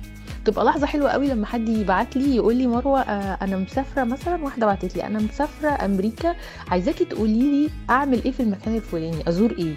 تبقى 0.45 0.65
لحظة 0.65 0.85
حلوة 0.87 1.09
قوي 1.09 1.27
لما 1.27 1.45
حد 1.45 1.69
يبعت 1.69 2.15
لي 2.17 2.35
يقول 2.35 2.55
لي 2.55 2.67
مروة 2.67 3.01
آه 3.01 3.37
أنا 3.45 3.57
مسافرة 3.57 4.03
مثلا 4.03 4.43
واحدة 4.43 4.65
بعتت 4.65 4.95
لي 4.95 5.03
أنا 5.07 5.19
مسافرة 5.19 5.69
أمريكا 5.85 6.35
عايزاكي 6.71 7.05
تقولي 7.05 7.51
لي 7.51 7.69
أعمل 7.89 8.23
إيه 8.23 8.31
في 8.31 8.39
المكان 8.39 8.75
الفلاني 8.75 9.29
أزور 9.29 9.51
إيه؟ 9.51 9.73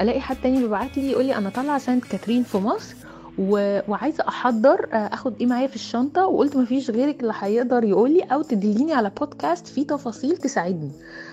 ألاقي 0.00 0.20
حد 0.20 0.36
تاني 0.42 0.58
بيبعت 0.62 0.96
لي 0.98 1.10
يقول 1.10 1.24
لي 1.24 1.36
أنا 1.36 1.48
طالعة 1.50 1.78
سانت 1.78 2.04
كاترين 2.04 2.42
في 2.42 2.58
مصر 2.58 2.94
و... 3.38 3.80
وعايزة 3.88 4.24
أحضر 4.28 4.86
آه، 4.92 4.96
أخد 4.96 5.34
إيه 5.40 5.46
معايا 5.46 5.66
في 5.66 5.74
الشنطة 5.74 6.26
وقلت 6.26 6.56
مفيش 6.56 6.90
غيرك 6.90 7.20
اللي 7.20 7.32
هيقدر 7.40 7.84
يقول 7.84 8.10
لي 8.10 8.22
أو 8.22 8.42
تدليني 8.42 8.92
على 8.94 9.10
بودكاست 9.20 9.66
فيه 9.66 9.86
تفاصيل 9.86 10.36
تساعدني. 10.36 10.90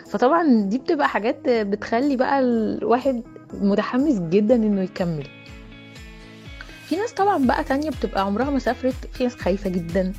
فطبعا 0.10 0.62
دي 0.62 0.78
بتبقى 0.78 1.08
حاجات 1.10 1.38
بتخلي 1.50 2.16
بقى 2.16 2.40
الواحد 2.40 3.22
متحمس 3.62 4.20
جدا 4.20 4.56
إنه 4.56 4.82
يكمل. 4.82 5.28
في 6.94 7.00
ناس 7.00 7.12
طبعا 7.14 7.46
بقى 7.46 7.64
تانية 7.64 7.90
بتبقى 7.90 8.22
عمرها 8.22 8.50
ما 8.50 8.60
سافرت 8.60 8.94
في 9.14 9.24
ناس 9.24 9.36
خايفة 9.36 9.70
جدا 9.70 10.14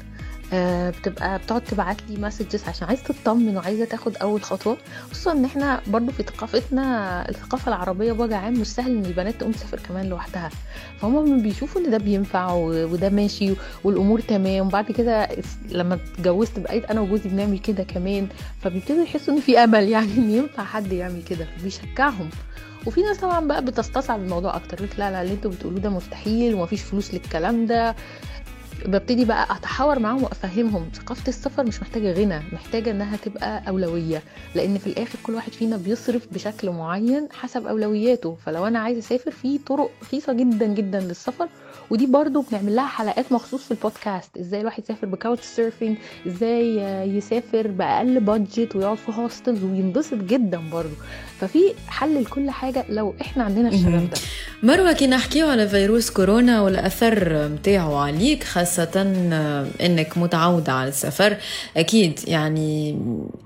آه، 0.52 0.90
بتبقى 0.90 1.38
بتقعد 1.38 1.60
تبعت 1.64 1.96
لي 2.08 2.16
مسجز 2.20 2.64
عشان 2.68 2.88
عايزة 2.88 3.02
تطمن 3.02 3.56
وعايزة 3.56 3.84
تاخد 3.84 4.16
أول 4.16 4.42
خطوة. 4.42 4.76
خصوصا 5.10 5.32
إن 5.32 5.44
إحنا 5.44 5.80
برضو 5.86 6.12
في 6.12 6.22
ثقافتنا 6.22 7.28
الثقافة 7.28 7.68
العربية 7.68 8.12
بوجه 8.12 8.36
عام 8.36 8.52
مش 8.52 8.66
سهل 8.66 8.90
إن 8.96 9.04
البنات 9.06 9.34
تقوم 9.34 9.52
تسافر 9.52 9.78
كمان 9.88 10.08
لوحدها. 10.08 10.50
فهم 11.00 11.42
بيشوفوا 11.42 11.80
إن 11.80 11.90
ده 11.90 11.98
بينفع 11.98 12.52
وده 12.54 13.08
ماشي 13.08 13.54
والأمور 13.84 14.20
تمام. 14.20 14.66
وبعد 14.66 14.92
كده 14.92 15.28
لما 15.70 15.94
اتجوزت 15.94 16.58
بقيت 16.58 16.84
أنا 16.84 17.00
وجوزي 17.00 17.28
بنعمل 17.28 17.58
كده 17.58 17.82
كمان. 17.82 18.28
فبيبتدوا 18.62 19.02
يحسوا 19.02 19.34
إن 19.34 19.40
في 19.40 19.58
أمل 19.64 19.88
يعني 19.94 20.12
إن 20.18 20.30
ينفع 20.30 20.64
حد 20.64 20.92
يعمل 20.92 21.22
كده 21.22 21.46
فبيشجعهم. 21.58 22.30
وفي 22.86 23.02
ناس 23.02 23.16
طبعا 23.18 23.46
بقى 23.48 23.64
بتستصعب 23.64 24.20
الموضوع 24.20 24.56
أكتر 24.56 24.80
لا 24.98 25.10
لا 25.10 25.22
اللي 25.22 25.32
أنتوا 25.34 25.50
بتقولوه 25.50 25.80
ده 25.80 25.90
مستحيل 25.90 26.54
ومفيش 26.54 26.82
فلوس 26.82 27.14
للكلام 27.14 27.66
ده. 27.66 27.94
ببتدي 28.86 29.24
بقى 29.24 29.56
أتحاور 29.56 29.98
معاهم 29.98 30.22
وأفهمهم 30.22 30.88
ثقافة 30.94 31.28
السفر 31.28 31.64
مش 31.64 31.80
محتاجة 31.82 32.12
غنى 32.12 32.42
محتاجة 32.52 32.90
إنها 32.90 33.16
تبقى 33.16 33.62
أولوية 33.68 34.22
لأن 34.54 34.78
في 34.78 34.86
الآخر 34.86 35.18
كل 35.22 35.34
واحد 35.34 35.52
فينا 35.52 35.76
بيصرف 35.76 36.26
بشكل 36.32 36.70
معين 36.70 37.28
حسب 37.32 37.66
أولوياته. 37.66 38.36
فلو 38.46 38.66
أنا 38.66 38.78
عايزة 38.78 38.98
أسافر 38.98 39.30
في 39.30 39.58
طرق 39.58 39.90
رخيصة 40.02 40.32
جدا 40.32 40.66
جدا 40.66 41.00
للسفر 41.00 41.48
ودي 41.90 42.06
برضو 42.06 42.44
بنعمل 42.50 42.76
لها 42.76 42.86
حلقات 42.86 43.32
مخصوص 43.32 43.64
في 43.64 43.70
البودكاست. 43.70 44.36
إزاي 44.36 44.60
الواحد 44.60 44.82
يسافر 44.82 45.06
ب 45.06 45.13
couch 45.13 45.44
surfing 45.44 45.96
إزاي 46.26 46.76
يسافر 47.16 47.66
بأقل 47.66 48.20
budget 48.20 48.76
ويقعد 48.76 48.96
في 48.96 49.12
hostels 49.12 49.64
وينبسط 49.64 50.14
جدا 50.14 50.60
برضو. 50.72 50.94
ففي 51.40 51.58
حل 51.88 52.22
لكل 52.22 52.50
حاجة 52.50 52.84
لو 52.88 53.14
إحنا 53.20 53.44
عندنا 53.44 53.68
الشغف 53.68 54.10
ده. 54.10 54.16
مروة 54.62 54.92
كي 54.92 55.06
نحكيو 55.06 55.48
على 55.48 55.68
فيروس 55.68 56.10
كورونا 56.10 56.60
والأثر 56.60 57.48
متاعه 57.48 57.96
عليك 57.96 58.44
خاصة 58.44 59.02
إنك 59.80 60.18
متعودة 60.18 60.72
على 60.72 60.88
السفر 60.88 61.36
أكيد 61.76 62.20
يعني 62.26 62.98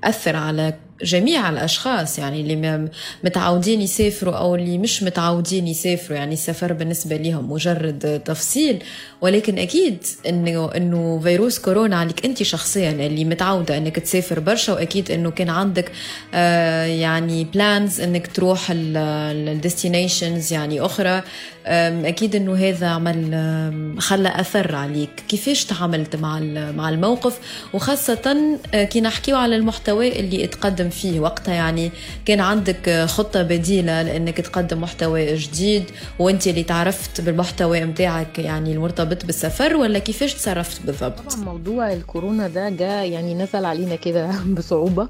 أثر 0.04 0.36
على 0.36 0.74
جميع 1.02 1.50
الأشخاص 1.50 2.18
يعني 2.18 2.40
اللي 2.40 2.88
متعودين 3.24 3.80
يسافروا 3.80 4.34
أو 4.34 4.54
اللي 4.54 4.78
مش 4.78 5.02
متعودين 5.02 5.68
يسافروا 5.68 6.18
يعني 6.18 6.32
السفر 6.32 6.72
بالنسبة 6.72 7.16
لهم 7.16 7.52
مجرد 7.52 8.22
تفصيل. 8.24 8.82
ولكن 9.20 9.58
أكيد 9.58 9.98
انه 10.28 10.70
إنه 10.76 11.20
فيروس 11.22 11.58
كورونا 11.58 11.96
عليك 11.96 12.24
أنت 12.24 12.42
شخصيا 12.42 12.90
اللي 12.90 13.24
متعودة 13.24 13.76
إنك 13.76 13.98
تسافر 13.98 14.40
برشا 14.40 14.72
وأكيد 14.72 15.10
إنه 15.10 15.30
كان 15.30 15.50
عندك 15.50 15.92
آه 16.34 16.84
يعني 16.84 17.44
plans 17.44 18.00
إنك 18.00 18.26
تروح 18.26 18.66
ال 18.70 18.84
destinations 18.84 20.52
يعني 20.52 20.80
أخرى. 20.80 21.22
أكيد 21.68 22.36
إنه 22.36 22.54
هذا 22.56 22.86
عمل 22.86 23.94
خلى 23.98 24.40
أثر 24.40 24.74
عليك. 24.74 25.10
كيفاش 25.28 25.64
تعاملت 25.64 26.16
مع 26.16 26.38
مع 26.76 26.88
الموقف؟ 26.88 27.38
وخاصة 27.74 28.36
آه، 28.74 28.84
كي 28.84 29.00
نحكيو 29.00 29.36
على 29.36 29.56
المحتوى 29.56 30.20
اللي 30.20 30.46
تقدم 30.46 30.88
فيه 30.90 31.20
وقتها 31.20 31.54
يعني 31.54 31.90
كان 32.24 32.40
عندك 32.40 33.04
خطة 33.08 33.42
بديلة 33.42 34.02
لإنك 34.02 34.36
تقدم 34.36 34.80
محتوى 34.80 35.34
جديد 35.34 35.84
وأنت 36.18 36.46
اللي 36.46 36.62
تعرفت 36.62 37.20
بالمحتوى 37.20 37.84
متاعك 37.84 38.38
يعني 38.38 38.72
المرتبط 38.72 39.24
بالسفر 39.24 39.76
ولا 39.76 39.98
كيفاش 39.98 40.34
تصرفت 40.34 40.82
بالضبط؟ 40.86 41.32
طبعا 41.32 41.44
موضوع 41.44 41.92
الكورونا 41.92 42.48
ده 42.48 42.68
جاء 42.68 43.08
يعني 43.10 43.34
نزل 43.34 43.64
علينا 43.64 43.94
كده 43.94 44.30
بصعوبة. 44.56 45.08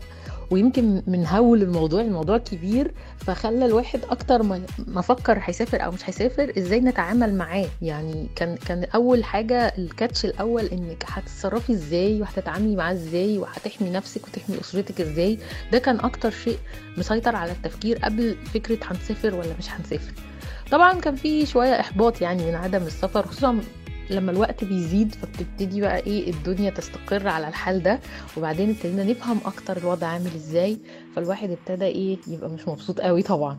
ويمكن 0.50 1.02
من 1.06 1.26
هول 1.26 1.62
الموضوع 1.62 2.00
الموضوع 2.00 2.38
كبير 2.38 2.92
فخلى 3.18 3.66
الواحد 3.66 4.00
أكتر 4.10 4.42
ما 4.86 5.00
فكر 5.00 5.38
هيسافر 5.42 5.84
أو 5.84 5.90
مش 5.90 6.08
هيسافر 6.08 6.52
إزاي 6.58 6.80
نتعامل 6.80 7.34
معاه. 7.34 7.66
يعني 7.82 8.26
كان 8.36 8.56
كان 8.56 8.84
أول 8.94 9.24
حاجة 9.24 9.72
الكاتش 9.78 10.24
الأول 10.24 10.64
إنك 10.64 11.04
هتتصرفي 11.06 11.72
إزاي 11.72 12.20
وهتتعاملي 12.20 12.76
معاه 12.76 12.92
إزاي 12.92 13.38
وهتحمي 13.38 13.90
نفسك 13.90 14.28
وتحمي 14.28 14.60
أسرتك 14.60 15.00
إزاي. 15.00 15.38
ده 15.72 15.78
كان 15.78 16.00
أكتر 16.00 16.30
شيء 16.30 16.58
مسيطر 16.96 17.36
على 17.36 17.52
التفكير 17.52 17.98
قبل 17.98 18.36
فكرة 18.54 18.78
هنسافر 18.84 19.34
ولا 19.34 19.54
مش 19.58 19.70
هنسافر. 19.70 20.12
طبعا 20.70 20.92
كان 21.00 21.16
في 21.16 21.46
شوية 21.46 21.80
إحباط 21.80 22.20
يعني 22.22 22.46
من 22.46 22.54
عدم 22.54 22.82
السفر 22.82 23.26
خصوصا 23.26 23.60
لما 24.10 24.30
الوقت 24.32 24.64
بيزيد 24.64 25.14
فبتبتدي 25.14 25.80
بقى 25.80 25.98
إيه 25.98 26.30
الدنيا 26.30 26.70
تستقر 26.70 27.28
على 27.28 27.48
الحال 27.48 27.82
ده 27.82 28.00
وبعدين 28.36 28.70
ابتدينا 28.70 29.04
نفهم 29.04 29.38
أكتر 29.44 29.76
الوضع 29.76 30.06
عامل 30.06 30.34
إزاي 30.34 30.78
فالواحد 31.16 31.50
ابتدى 31.50 31.84
إيه 31.84 32.18
يبقى 32.26 32.50
مش 32.50 32.68
مبسوط 32.68 33.00
قوي 33.00 33.22
طبعا. 33.22 33.58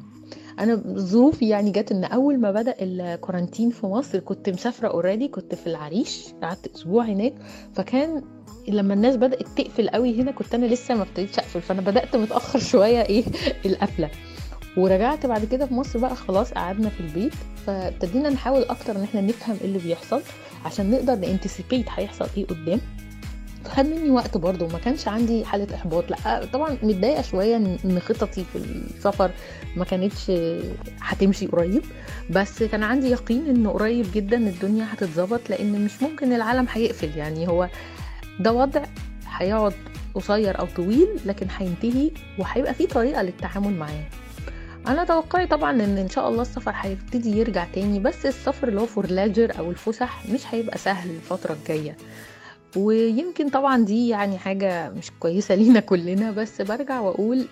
أنا 0.60 0.76
ظروفي 0.96 1.50
يعني 1.50 1.72
جت 1.72 1.92
إن 1.92 2.04
أول 2.04 2.40
ما 2.40 2.52
بدأ 2.52 2.76
ال 2.80 2.88
quarantine 2.88 3.70
في 3.70 3.86
مصر 3.86 4.20
كنت 4.20 4.50
مسافرة 4.50 4.88
already 4.88 5.28
كنت 5.28 5.56
في 5.56 5.68
العريش 5.68 6.26
قعدت 6.44 6.76
أسبوع 6.76 7.04
هناك 7.06 7.34
فكان 7.74 8.24
لما 8.68 8.94
الناس 8.94 9.16
بدأت 9.16 9.48
تقفل 9.48 9.90
قوي 9.90 10.22
هنا 10.22 10.32
كنت 10.32 10.54
أنا 10.54 10.66
لسه 10.66 10.96
ما 10.96 11.02
ابتديتش 11.02 11.40
أقفل 11.40 11.62
فأنا 11.62 11.82
بدأت 11.82 12.16
متأخر 12.16 12.60
شوية 12.72 13.02
إيه 13.02 13.24
القفلة. 13.66 14.10
ورجعت 14.78 15.26
بعد 15.26 15.46
كده 15.46 15.66
في 15.66 15.74
مصر 15.74 16.00
بقى 16.00 16.16
خلاص 16.16 16.52
قعدنا 16.54 16.90
في 16.90 17.00
البيت 17.00 17.34
فابتدينا 17.68 18.30
نحاول 18.30 18.62
أكتر 18.64 18.96
إن 18.96 19.04
إحنا 19.04 19.22
نفهم 19.22 19.58
إيه 19.62 19.68
اللي 19.68 19.80
بيحصل 19.80 20.22
عشان 20.66 20.92
نقدر 20.92 21.16
نانتسيبيت 21.16 21.86
هيحصل 21.90 22.28
إيه 22.38 22.46
قدام. 22.46 22.80
خد 23.66 23.86
مني 23.86 24.10
وقت 24.10 24.38
برضه 24.38 24.66
وما 24.66 24.80
كانش 24.80 25.08
عندي 25.08 25.46
حالة 25.46 25.76
إحباط 25.76 26.12
لأ 26.12 26.46
طبعا 26.54 26.78
متضايقة 26.84 27.22
شوية 27.22 27.56
ان 27.56 28.00
خططي 28.00 28.44
في 28.54 28.58
السفر 28.58 29.32
ما 29.76 29.86
كانتش 29.86 30.32
هتمشي 31.02 31.48
قريب 31.48 31.82
بس 32.30 32.64
كان 32.64 32.84
عندي 32.84 33.08
يقين 33.10 33.48
ان 33.48 33.68
قريب 33.68 34.06
جدا 34.14 34.38
الدنيا 34.38 34.86
هتتظبط 34.94 35.50
لأن 35.50 35.86
مش 35.86 36.02
ممكن 36.04 36.34
العالم 36.34 36.68
هيقفل. 36.72 37.18
يعني 37.18 37.48
هو 37.48 37.70
ده 38.40 38.52
وضع 38.54 38.82
هيقعد 39.28 39.74
قصير 40.14 40.60
أو 40.60 40.68
طويل 40.76 41.08
لكن 41.26 41.48
هينتهي 41.58 42.12
وهيبقى 42.38 42.74
فيه 42.74 42.88
طريقة 42.88 43.22
للتعامل 43.22 43.74
معاه. 43.74 44.04
أنا 44.90 45.04
توقعي 45.04 45.48
طبعا 45.48 45.72
إن 45.72 45.98
إن 45.98 46.10
شاء 46.10 46.30
الله 46.30 46.42
السفر 46.42 46.72
هيبتدي 46.76 47.38
يرجع 47.38 47.66
تاني 47.74 48.00
بس 48.00 48.26
السفر 48.26 48.68
اللي 48.68 48.82
هو 48.82 48.86
فور 48.86 49.08
لاجر 49.12 49.60
أو 49.60 49.72
الفسح 49.72 50.26
مش 50.30 50.42
هيبقى 50.54 50.78
سهل 50.78 51.10
الفترة 51.10 51.54
الجاية. 51.54 51.98
ويمكن 52.76 53.50
طبعا 53.50 53.84
دي 53.86 54.08
يعني 54.08 54.38
حاجة 54.38 54.90
مش 54.90 55.12
كويسة 55.20 55.56
لينا 55.60 55.80
كلنا 55.80 56.32
بس 56.32 56.62
برجع 56.62 57.00
وأقول 57.00 57.46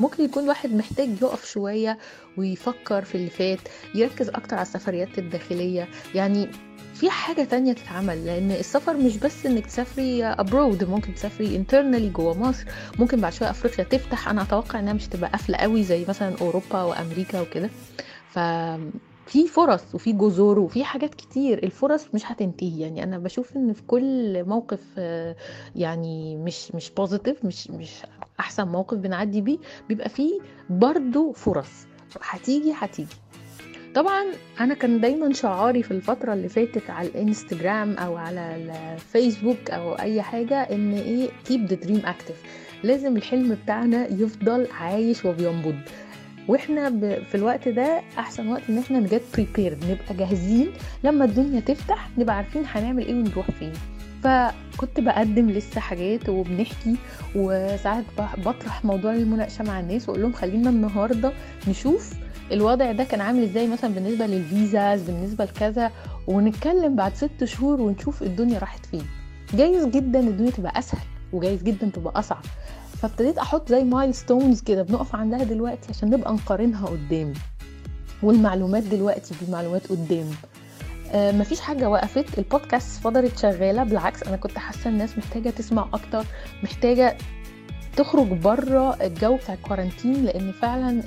ممكن 0.00 0.24
يكون 0.24 0.42
الواحد 0.42 0.74
محتاج 0.74 1.08
يقف 1.22 1.46
شوية 1.50 1.98
ويفكر 2.36 3.04
في 3.04 3.14
اللي 3.14 3.30
فات 3.30 3.58
يركز 3.94 4.28
أكتر 4.28 4.56
على 4.56 4.62
السفريات 4.66 5.18
الداخلية. 5.18 5.88
يعني 6.14 6.50
في 6.98 7.10
حاجة 7.10 7.44
تانية 7.44 7.72
تتعمل 7.72 8.26
لأن 8.26 8.50
السفر 8.50 8.96
مش 8.96 9.16
بس 9.16 9.46
إنك 9.46 9.66
تسافري 9.66 10.24
أبرود 10.24 10.84
ممكن 10.84 11.14
تسافري 11.14 11.56
انترنالي 11.56 12.08
جوه 12.08 12.38
مصر 12.38 12.64
ممكن 12.98 13.20
بعد 13.20 13.32
شوية 13.32 13.50
أفريقيا 13.50 13.84
تفتح. 13.84 14.28
أنا 14.28 14.42
أتوقع 14.42 14.80
إنها 14.80 14.92
مش 14.92 15.06
تبقى 15.08 15.30
قافلة 15.30 15.56
قوي 15.56 15.82
زي 15.82 16.04
مثلا 16.08 16.34
أوروبا 16.40 16.82
وأمريكا 16.82 17.40
وكده. 17.40 17.70
ف 18.30 18.38
في 19.26 19.48
فرص 19.48 19.94
وفي 19.94 20.12
جذور 20.12 20.58
وفي 20.58 20.84
حاجات 20.84 21.14
كتير. 21.14 21.62
الفرص 21.62 22.06
مش 22.14 22.22
هتنتهي. 22.24 22.80
يعني 22.80 23.02
أنا 23.02 23.18
بشوف 23.18 23.56
إن 23.56 23.72
في 23.72 23.82
كل 23.82 24.44
موقف 24.44 24.80
يعني 25.76 26.36
مش 26.36 26.74
مش 26.74 26.90
positive 26.90 27.44
مش 27.44 27.70
مش 27.70 27.90
أحسن 28.40 28.68
موقف 28.68 28.98
بنعدي 28.98 29.40
بيه 29.40 29.58
بيبقى 29.88 30.08
فيه 30.08 30.40
برضو 30.70 31.32
فرص. 31.32 31.70
هتيجي 32.22 32.72
هتيجي. 32.78 33.16
طبعا 33.94 34.24
أنا 34.60 34.74
كان 34.74 35.00
دايما 35.00 35.32
شعاري 35.32 35.82
في 35.82 35.90
الفترة 35.90 36.32
اللي 36.32 36.48
فاتت 36.48 36.90
على 36.90 37.08
الإنستجرام 37.08 37.92
أو 37.94 38.16
على 38.16 38.56
الفيسبوك 38.94 39.70
أو 39.70 39.94
أي 39.94 40.22
حاجة 40.22 40.54
إن 40.62 40.92
إيه 40.94 41.28
keep 41.46 41.64
the 41.66 41.74
dream 41.76 42.02
active 42.04 42.42
لازم 42.84 43.16
الحلم 43.16 43.56
بتاعنا 43.64 44.06
يفضل 44.06 44.66
عايش 44.80 45.24
وبينبض. 45.24 45.74
وإحنا 46.48 46.90
في 47.30 47.34
الوقت 47.34 47.68
ده 47.68 48.00
أحسن 48.18 48.48
وقت 48.48 48.62
إن 48.68 48.78
إحنا 48.78 48.98
ن 48.98 49.04
get 49.04 49.22
prepared 49.34 49.78
نبقى 49.84 50.14
جاهزين. 50.26 50.68
لما 51.04 51.24
الدنيا 51.24 51.60
تفتح 51.60 52.08
نبقى 52.18 52.36
عارفين 52.36 52.62
هنعمل 52.66 53.06
إيه 53.06 53.14
ونروح 53.14 53.50
فين. 53.50 53.72
فكنت 54.24 55.00
بقدم 55.00 55.50
لسه 55.50 55.80
حاجات 55.80 56.28
وبنحكي 56.28 56.96
وساعات 57.34 58.04
بطرح 58.38 58.84
موضوع 58.84 59.12
المناقشة 59.14 59.64
مع 59.64 59.80
الناس 59.80 60.08
وأقول 60.08 60.22
لهم 60.22 60.32
خلينا 60.32 60.70
النهارده 60.70 61.32
نشوف 61.68 62.12
الوضع 62.52 62.92
ده 62.92 63.04
كان 63.04 63.20
عامل 63.20 63.42
إزاي 63.42 63.68
مثلا 63.68 63.94
بالنسبة 63.94 64.26
للفيزاز 64.26 65.02
بالنسبة 65.02 65.44
لكذا؟ 65.44 65.90
ونتكلم 66.26 66.96
بعد 66.96 67.14
ست 67.14 67.44
شهور 67.44 67.80
ونشوف 67.80 68.22
الدنيا 68.22 68.58
راحت 68.58 68.86
فين. 68.86 69.02
جايز 69.54 69.86
جدا 69.86 70.20
الدنيا 70.20 70.50
تبقى 70.50 70.78
أسهل 70.78 71.06
وجايز 71.32 71.62
جدا 71.62 71.90
تبقى 71.94 72.18
أصعب. 72.18 72.44
فابتديت 73.02 73.38
أحط 73.38 73.68
زي 73.68 73.84
milestones 73.84 74.60
كده 74.60 74.82
بنقف 74.82 75.14
عندها 75.14 75.44
دلوقتي 75.44 75.88
عشان 75.90 76.10
نبقى 76.10 76.32
نقارنها 76.32 76.86
قدام. 76.86 77.32
والمعلومات 78.22 78.82
دلوقتي 78.82 79.34
بالمعلومات 79.40 79.86
قدام. 79.86 80.26
آه 81.12 81.32
مفيش 81.32 81.60
حاجة 81.60 81.90
وقفت. 81.90 82.38
البودكاست 82.38 83.00
فضلت 83.00 83.38
شغالة. 83.38 83.84
بالعكس 83.84 84.22
أنا 84.22 84.36
كنت 84.36 84.58
حاسة 84.58 84.90
الناس 84.90 85.18
محتاجة 85.18 85.50
تسمع 85.50 85.88
أكتر 85.94 86.24
محتاجة 86.62 87.16
تخرج 87.98 88.26
بره 88.26 88.94
الجو 89.02 89.36
بتاع 89.36 89.54
ال 89.54 89.60
quarantine 89.60 90.24
لأن 90.24 90.52
فعلا 90.52 91.02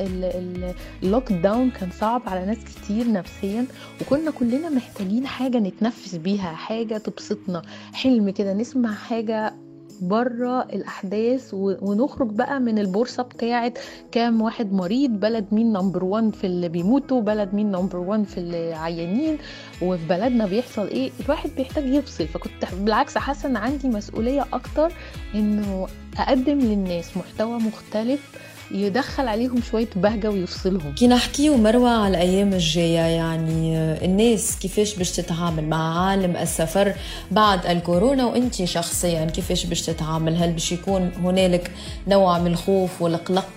ال 1.03 1.31
lockdown 1.33 1.69
كان 1.71 1.89
صعب 1.91 2.21
على 2.27 2.45
ناس 2.45 2.57
كتير 2.57 3.11
نفسيا 3.11 3.65
وكنا 4.01 4.31
كلنا 4.31 4.69
محتاجين 4.69 5.27
حاجة 5.27 5.57
نتنفس 5.57 6.15
بيها 6.15 6.51
حاجة 6.53 6.97
تبسطنا 6.97 7.61
حلم 7.93 8.29
كده 8.29 8.53
نسمع 8.53 8.93
حاجة 8.93 9.53
بره 10.01 10.61
الأحداث 10.61 11.49
ونخرج 11.53 12.29
بقى 12.31 12.59
من 12.59 12.79
البورصة 12.79 13.23
بتاعه 13.23 13.73
كام 14.11 14.41
واحد 14.41 14.73
مريض 14.73 15.09
بلد 15.11 15.45
مين 15.51 15.73
number 15.73 16.03
1 16.03 16.35
في 16.35 16.47
اللي 16.47 16.69
بيموتوا 16.69 17.21
بلد 17.21 17.53
مين 17.53 17.71
number 17.71 17.97
1 17.97 18.23
في 18.23 18.37
العيانين 18.39 19.37
وفي 19.81 20.05
بلدنا 20.09 20.45
بيحصل 20.45 20.87
إيه؟ 20.87 21.11
الواحد 21.25 21.49
بيحتاج 21.57 21.85
يفصل. 21.85 22.27
فكنت 22.27 22.65
بالعكس 22.81 23.17
حاسة 23.17 23.49
إن 23.49 23.55
عندي 23.57 23.87
مسؤولية 23.87 24.45
أكتر 24.53 24.91
إنه 25.35 25.87
أقدم 26.17 26.59
للناس 26.59 27.17
محتوى 27.17 27.57
مختلف 27.59 28.51
يدخل 28.73 29.27
عليهم 29.27 29.61
شوية 29.71 29.87
بهجة 29.95 30.29
ويفصلهم. 30.29 30.95
كي 30.95 31.07
نحكيو 31.07 31.57
مروة 31.57 31.89
على 31.89 32.17
الأيام 32.17 32.53
الجاية 32.53 32.99
يعني 32.99 33.75
الناس 34.05 34.57
كيفاش 34.61 34.95
باش 34.95 35.11
تتعامل 35.11 35.63
مع 35.69 36.07
عالم 36.09 36.35
السفر 36.35 36.93
بعد 37.31 37.65
الكورونا؟ 37.65 38.25
وأنت 38.25 38.63
شخصيا 38.63 39.25
كيفاش 39.25 39.65
باش 39.65 39.81
تتعامل؟ 39.81 40.35
هل 40.35 40.51
باش 40.51 40.71
يكون 40.71 41.11
هنالك 41.23 41.71
نوع 42.07 42.39
من 42.39 42.47
الخوف 42.51 43.01
والقلق 43.01 43.47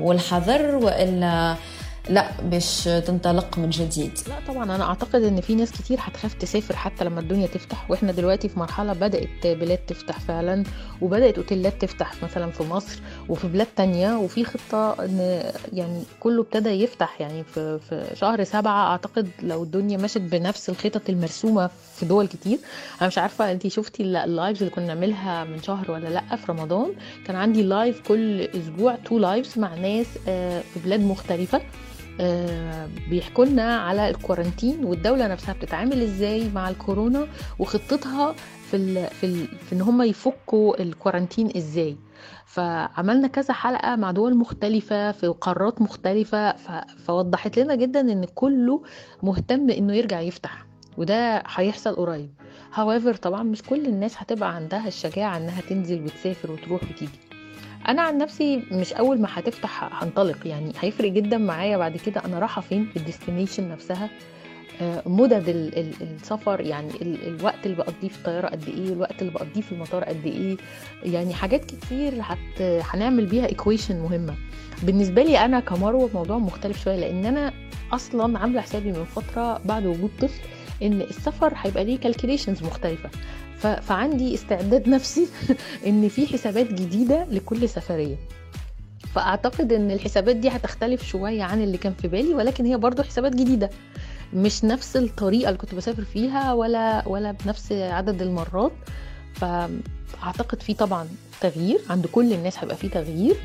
والحذر 0.00 0.74
وإلا 0.74 1.56
لا 2.10 2.30
باش 2.42 2.84
تنطلق 2.84 3.58
من 3.58 3.70
جديد. 3.70 4.18
لا 4.28 4.34
طبعا 4.48 4.64
أنا 4.64 4.84
أعتقد 4.84 5.22
إن 5.22 5.40
في 5.40 5.54
ناس 5.54 5.72
كتير 5.72 5.98
هتخاف 6.00 6.34
تسافر 6.34 6.76
حتى 6.76 7.04
لما 7.04 7.20
الدنيا 7.20 7.46
تفتح 7.46 7.90
وإحنا 7.90 8.12
دلوقتي 8.12 8.48
في 8.48 8.58
مرحلة 8.58 8.92
بدأت 8.92 9.46
بلاد 9.46 9.78
تفتح 9.78 10.20
فعلا 10.20 10.64
وبدأت 11.00 11.38
أوتيلات 11.38 11.82
تفتح 11.82 12.22
مثلا 12.22 12.50
في 12.50 12.62
مصر 12.62 13.00
وفي 13.28 13.48
بلاد 13.48 13.66
تانية 13.76 14.16
وفي 14.16 14.44
خطة 14.44 15.04
إن 15.04 15.42
يعني 15.72 16.02
كله 16.20 16.42
ابتدى 16.42 16.68
يفتح. 16.68 17.20
يعني 17.20 17.44
في, 17.44 17.78
في 17.88 18.06
شهر 18.14 18.44
سبعة 18.44 18.90
أعتقد 18.90 19.28
لو 19.42 19.62
الدنيا 19.62 19.98
مشت 19.98 20.18
بنفس 20.18 20.70
الخطط 20.70 21.08
المرسومة 21.08 21.70
في 21.96 22.06
دول 22.06 22.26
كتير. 22.28 22.58
أنا 23.00 23.08
مش 23.08 23.18
عارفة 23.18 23.52
انت 23.52 23.66
شفتي 23.66 24.02
ال 24.02 24.12
lives 24.12 24.62
اللي 24.62 24.74
كنا 24.74 24.86
نعملها 24.86 25.44
من 25.44 25.62
شهر 25.62 25.90
ولا 25.90 26.08
لأ 26.08 26.36
في 26.36 26.52
رمضان؟ 26.52 26.92
كان 27.26 27.36
عندي 27.36 27.62
live 27.62 28.00
كل 28.08 28.40
أسبوع 28.40 28.96
two 28.96 29.18
lives 29.18 29.58
مع 29.58 29.74
ناس 29.74 30.06
في 30.74 30.80
بلاد 30.84 31.00
مختلفة. 31.00 31.58
آه 31.58 31.91
بيحكوا 33.10 33.44
لنا 33.44 33.76
على 33.76 34.08
ال 34.10 34.17
quarantine 34.17 34.84
والدولة 34.84 35.26
نفسها 35.28 35.54
بتتعامل 35.54 36.02
إزاي 36.02 36.48
مع 36.50 36.68
الكورونا 36.68 37.26
وخطتها 37.58 38.34
في 38.70 38.76
ال 38.76 39.06
في, 39.06 39.26
ال 39.26 39.46
في 39.46 39.72
إن 39.74 39.80
هم 39.80 40.02
يفكوا 40.02 40.82
ال 40.82 40.89
quarantine 40.89 41.56
إزاي. 41.56 41.96
فعملنا 42.46 43.28
كذا 43.28 43.54
حلقة 43.54 43.96
مع 43.96 44.10
دول 44.10 44.36
مختلفة 44.36 45.12
في 45.12 45.26
قارات 45.26 45.82
مختلفة 45.82 46.56
فوضحت 47.06 47.58
لنا 47.58 47.74
جدا 47.74 48.00
إن 48.00 48.24
كله 48.24 48.82
مهتم 49.22 49.70
إنه 49.70 49.94
يرجع 49.94 50.20
يفتح 50.20 50.66
وده 50.96 51.42
هيحصل 51.46 51.94
قريب. 51.94 52.30
However 52.74 53.16
طبعا 53.16 53.42
مش 53.42 53.62
كل 53.62 53.86
الناس 53.86 54.14
هتبقى 54.18 54.54
عندها 54.54 54.88
الشجاعة 54.88 55.36
إنها 55.36 55.60
تنزل 55.60 56.04
وتسافر 56.04 56.50
وتروح 56.52 56.82
وتيجي. 56.82 57.31
أنا 57.88 58.02
عن 58.02 58.18
نفسي 58.18 58.62
مش 58.72 58.92
أول 58.92 59.20
ما 59.20 59.28
هتفتح 59.32 60.02
هنطلق 60.02 60.46
يعني 60.46 60.72
هيفرق 60.80 61.10
جدا 61.12 61.38
معايا 61.38 61.76
بعد 61.76 61.96
كده 61.96 62.22
أنا 62.24 62.38
رايحة 62.38 62.60
فين 62.60 62.86
في 62.86 62.96
ال 62.96 63.02
destination 63.02 63.68
نفسها. 63.68 64.10
مدد 65.06 65.48
السفر 66.00 66.60
يعني 66.60 66.88
الوقت 67.02 67.66
اللي 67.66 67.76
بقضيه 67.76 68.08
في 68.08 68.16
الطيارة 68.18 68.48
قد 68.48 68.68
إيه 68.68 68.92
الوقت 68.92 69.22
اللي 69.22 69.32
بقضيه 69.32 69.60
في 69.60 69.72
المطار 69.72 70.04
قد 70.04 70.26
إيه. 70.26 70.56
يعني 71.12 71.34
حاجات 71.34 71.64
كتير 71.64 72.12
هت... 72.20 72.62
هنعمل 72.62 73.26
بيها 73.26 73.46
equation 73.46 73.96
مهمة. 74.00 74.34
بالنسبة 74.82 75.22
لي 75.22 75.38
أنا 75.44 75.60
كمروه 75.60 76.10
موضوع 76.14 76.38
مختلف 76.38 76.84
شوية 76.84 76.96
لأن 76.96 77.26
أنا 77.26 77.52
أصلا 77.92 78.38
عاملة 78.38 78.60
حسابي 78.60 78.92
من 78.92 79.04
فترة 79.04 79.58
بعد 79.64 79.86
وجود 79.86 80.10
طفل 80.20 80.40
إن 80.82 81.00
السفر 81.00 81.52
هيبقى 81.56 81.84
ليه 81.84 81.98
كالكوليشنز 81.98 82.62
مختلفة. 82.62 83.10
فعندي 83.66 84.34
استعداد 84.34 84.88
نفسي 84.88 85.26
إن 85.86 86.08
في 86.08 86.26
حسابات 86.26 86.72
جديدة 86.72 87.24
لكل 87.24 87.68
سفرية. 87.68 88.16
فأعتقد 89.14 89.72
إن 89.72 89.90
الحسابات 89.90 90.36
دي 90.36 90.48
هتختلف 90.48 91.02
شوية 91.04 91.42
عن 91.42 91.62
اللي 91.62 91.78
كان 91.78 91.92
في 91.94 92.08
بالي 92.08 92.34
ولكن 92.34 92.66
هي 92.66 92.76
برضو 92.76 93.02
حسابات 93.02 93.34
جديدة. 93.34 93.70
مش 94.34 94.64
نفس 94.64 94.96
الطريقة 94.96 95.48
اللي 95.48 95.58
كنت 95.58 95.74
بسافر 95.74 96.04
فيها 96.04 96.52
ولا 96.52 97.08
ولا 97.08 97.32
بنفس 97.32 97.72
عدد 97.72 98.22
المرات. 98.22 98.72
فأعتقد 99.34 100.62
في 100.62 100.74
طبعا 100.74 101.08
تغيير 101.40 101.80
عند 101.90 102.06
كل 102.06 102.32
الناس 102.32 102.58
هيبقى 102.58 102.76
في 102.76 102.88
تغيير. 102.88 103.36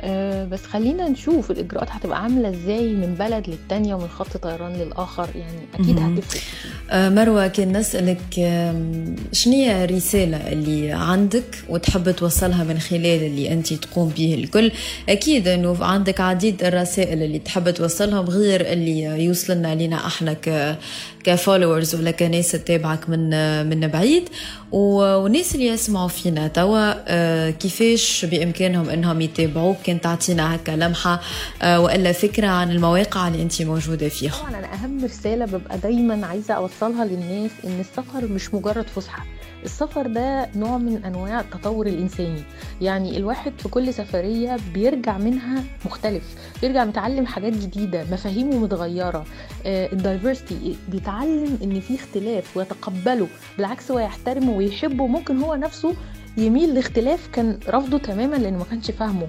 آه، 0.00 0.44
بس 0.44 0.62
خلينا 0.66 1.08
نشوف 1.08 1.50
الإجراءات 1.50 1.88
هتبقى 1.90 2.22
عاملة 2.22 2.48
إزاي 2.48 2.92
من 2.92 3.14
بلد 3.14 3.48
للتانية 3.48 3.94
ومن 3.94 4.08
خط 4.08 4.36
طيران 4.36 4.72
للآخر. 4.72 5.28
يعني 5.34 5.58
أكيد. 5.74 5.98
هتفرق. 5.98 6.40
آه، 6.90 7.08
مروة 7.08 7.46
كان 7.46 7.76
نسألك 7.76 8.38
آم، 8.38 9.16
شنو 9.32 9.54
هي 9.54 9.84
الرسالة 9.84 10.36
اللي 10.52 10.92
عندك 10.92 11.56
وتحب 11.68 12.10
توصلها 12.10 12.64
من 12.64 12.78
خلال 12.78 13.06
اللي 13.22 13.52
أنت 13.52 13.72
تقوم 13.72 14.08
به 14.08 14.34
الكل؟ 14.34 14.72
أكيد 15.08 15.48
أنه 15.48 15.76
عندك 15.84 16.20
عديد 16.20 16.64
الرسائل 16.64 17.22
اللي 17.22 17.38
تحب 17.38 17.70
توصلهم 17.70 18.24
غير 18.26 18.72
اللي 18.72 19.00
يوصلنا 19.24 19.74
لنا 19.74 20.06
إحنا 20.06 20.32
ك 20.32 20.76
كفولورز 21.24 21.94
ولا 21.94 22.10
كناس 22.10 22.52
تتابعك 22.52 23.08
من 23.10 23.30
من 23.70 23.86
بعيد. 23.88 24.28
والناس 24.72 25.54
اللي 25.54 25.66
يسمعوا 25.66 26.08
فينا 26.08 26.48
توا 26.48 26.94
آه، 27.08 27.50
كيفاش 27.50 28.24
بإمكانهم 28.24 28.88
أنهم 28.90 29.20
يتابعوك؟ 29.20 29.76
كان 29.84 30.00
تعطينا 30.00 30.54
هكا 30.54 30.72
لمحة 30.72 31.20
آه، 31.62 31.80
وإلا 31.80 32.12
فكرة 32.12 32.46
عن 32.46 32.70
المواقع 32.70 33.28
اللي 33.28 33.42
أنت 33.42 33.62
موجودة 33.62 34.08
فيها 34.08 34.32
طبعا 34.32 34.58
أنا 34.58 34.74
أهم 34.74 35.04
رسالة 35.04 35.44
ببقى 35.44 35.78
دايما 35.78 36.26
عايزة 36.26 36.54
أوصلها 36.54 37.04
للناس 37.04 37.50
إن 37.64 37.80
السفر 37.80 38.26
مش 38.26 38.54
مجرد 38.54 38.86
فسحة. 38.96 39.26
السفر 39.66 40.06
ده 40.06 40.48
نوع 40.56 40.78
من 40.78 41.04
أنواع 41.04 41.40
التطور 41.40 41.86
الإنساني. 41.86 42.42
يعني 42.80 43.16
الواحد 43.16 43.52
في 43.58 43.68
كل 43.68 43.94
سفرية 43.94 44.56
بيرجع 44.74 45.18
منها 45.18 45.62
مختلف 45.86 46.22
بيرجع 46.62 46.84
متعلم 46.84 47.26
حاجات 47.26 47.52
جديدة 47.52 48.04
مفاهيمه 48.12 48.58
متغيرة 48.58 49.24
الدايفرستي 49.66 50.76
بيتعلم 50.88 51.58
إن 51.62 51.80
في 51.80 51.94
اختلاف 51.94 52.56
ويتقبله 52.56 53.26
بالعكس 53.56 53.90
هو 53.90 53.98
يحترمه 53.98 54.52
ويحبه 54.52 55.06
ممكن 55.06 55.38
هو 55.38 55.54
نفسه 55.54 55.94
يميل 56.36 56.74
لاختلاف 56.74 57.28
كان 57.32 57.58
رافضه 57.68 57.98
تماما 57.98 58.36
لأنه 58.36 58.58
ما 58.58 58.64
كانش 58.64 58.90
فاهمه. 58.90 59.26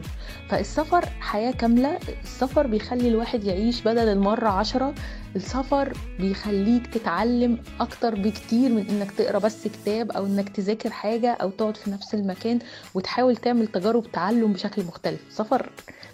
فالسفر 0.50 1.06
حياة 1.20 1.52
كاملة 1.52 2.00
السفر 2.24 2.68
بيخلي 2.68 3.08
الواحد 3.08 3.44
يعيش 3.44 3.82
بدل 3.82 4.08
المرة 4.10 4.50
عشرة. 4.50 4.94
السفر 5.36 5.94
بيخليك 6.20 6.88
تتعلم 6.88 7.58
أكتر 7.80 8.16
بكتير 8.16 8.70
من 8.72 8.86
إنك 8.90 9.12
تقرأ 9.12 9.40
بس 9.40 9.68
كتاب 9.68 10.12
أو 10.12 10.26
إنك 10.26 10.50
تذاكر 10.50 10.90
حاجة 10.90 11.32
أو 11.34 11.50
تقعد 11.50 11.78
في 11.78 11.92
نفس 11.92 12.14
المكان 12.14 12.60
وتحاول 12.94 13.36
تعمل 13.38 13.68
تجارب 13.68 14.12
تعلم 14.12 14.54
بشكل 14.54 14.84
مختلف. 14.84 15.20
سفر 15.30 15.70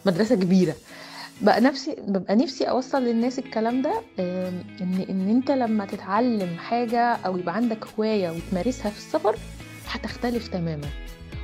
مدرسة 0.06 0.36
كبيرة. 0.36 0.74
بقى 1.42 1.62
نفسي 1.62 1.96
ببقى 2.08 2.36
نفسي 2.36 2.64
أوصل 2.64 3.04
للناس 3.04 3.40
الكلام 3.40 3.82
ده 3.82 4.02
إن 4.20 5.06
إن 5.10 5.30
أنت 5.30 5.52
لما 5.52 5.86
تتعلم 5.86 6.58
حاجة 6.58 7.00
أو 7.00 7.38
يبقى 7.38 7.56
عندك 7.56 7.86
هواية 8.00 8.30
وتمارسها 8.32 8.92
في 8.92 8.98
السفر 8.98 9.36
هتختلف 9.94 10.48
تماما. 10.48 10.88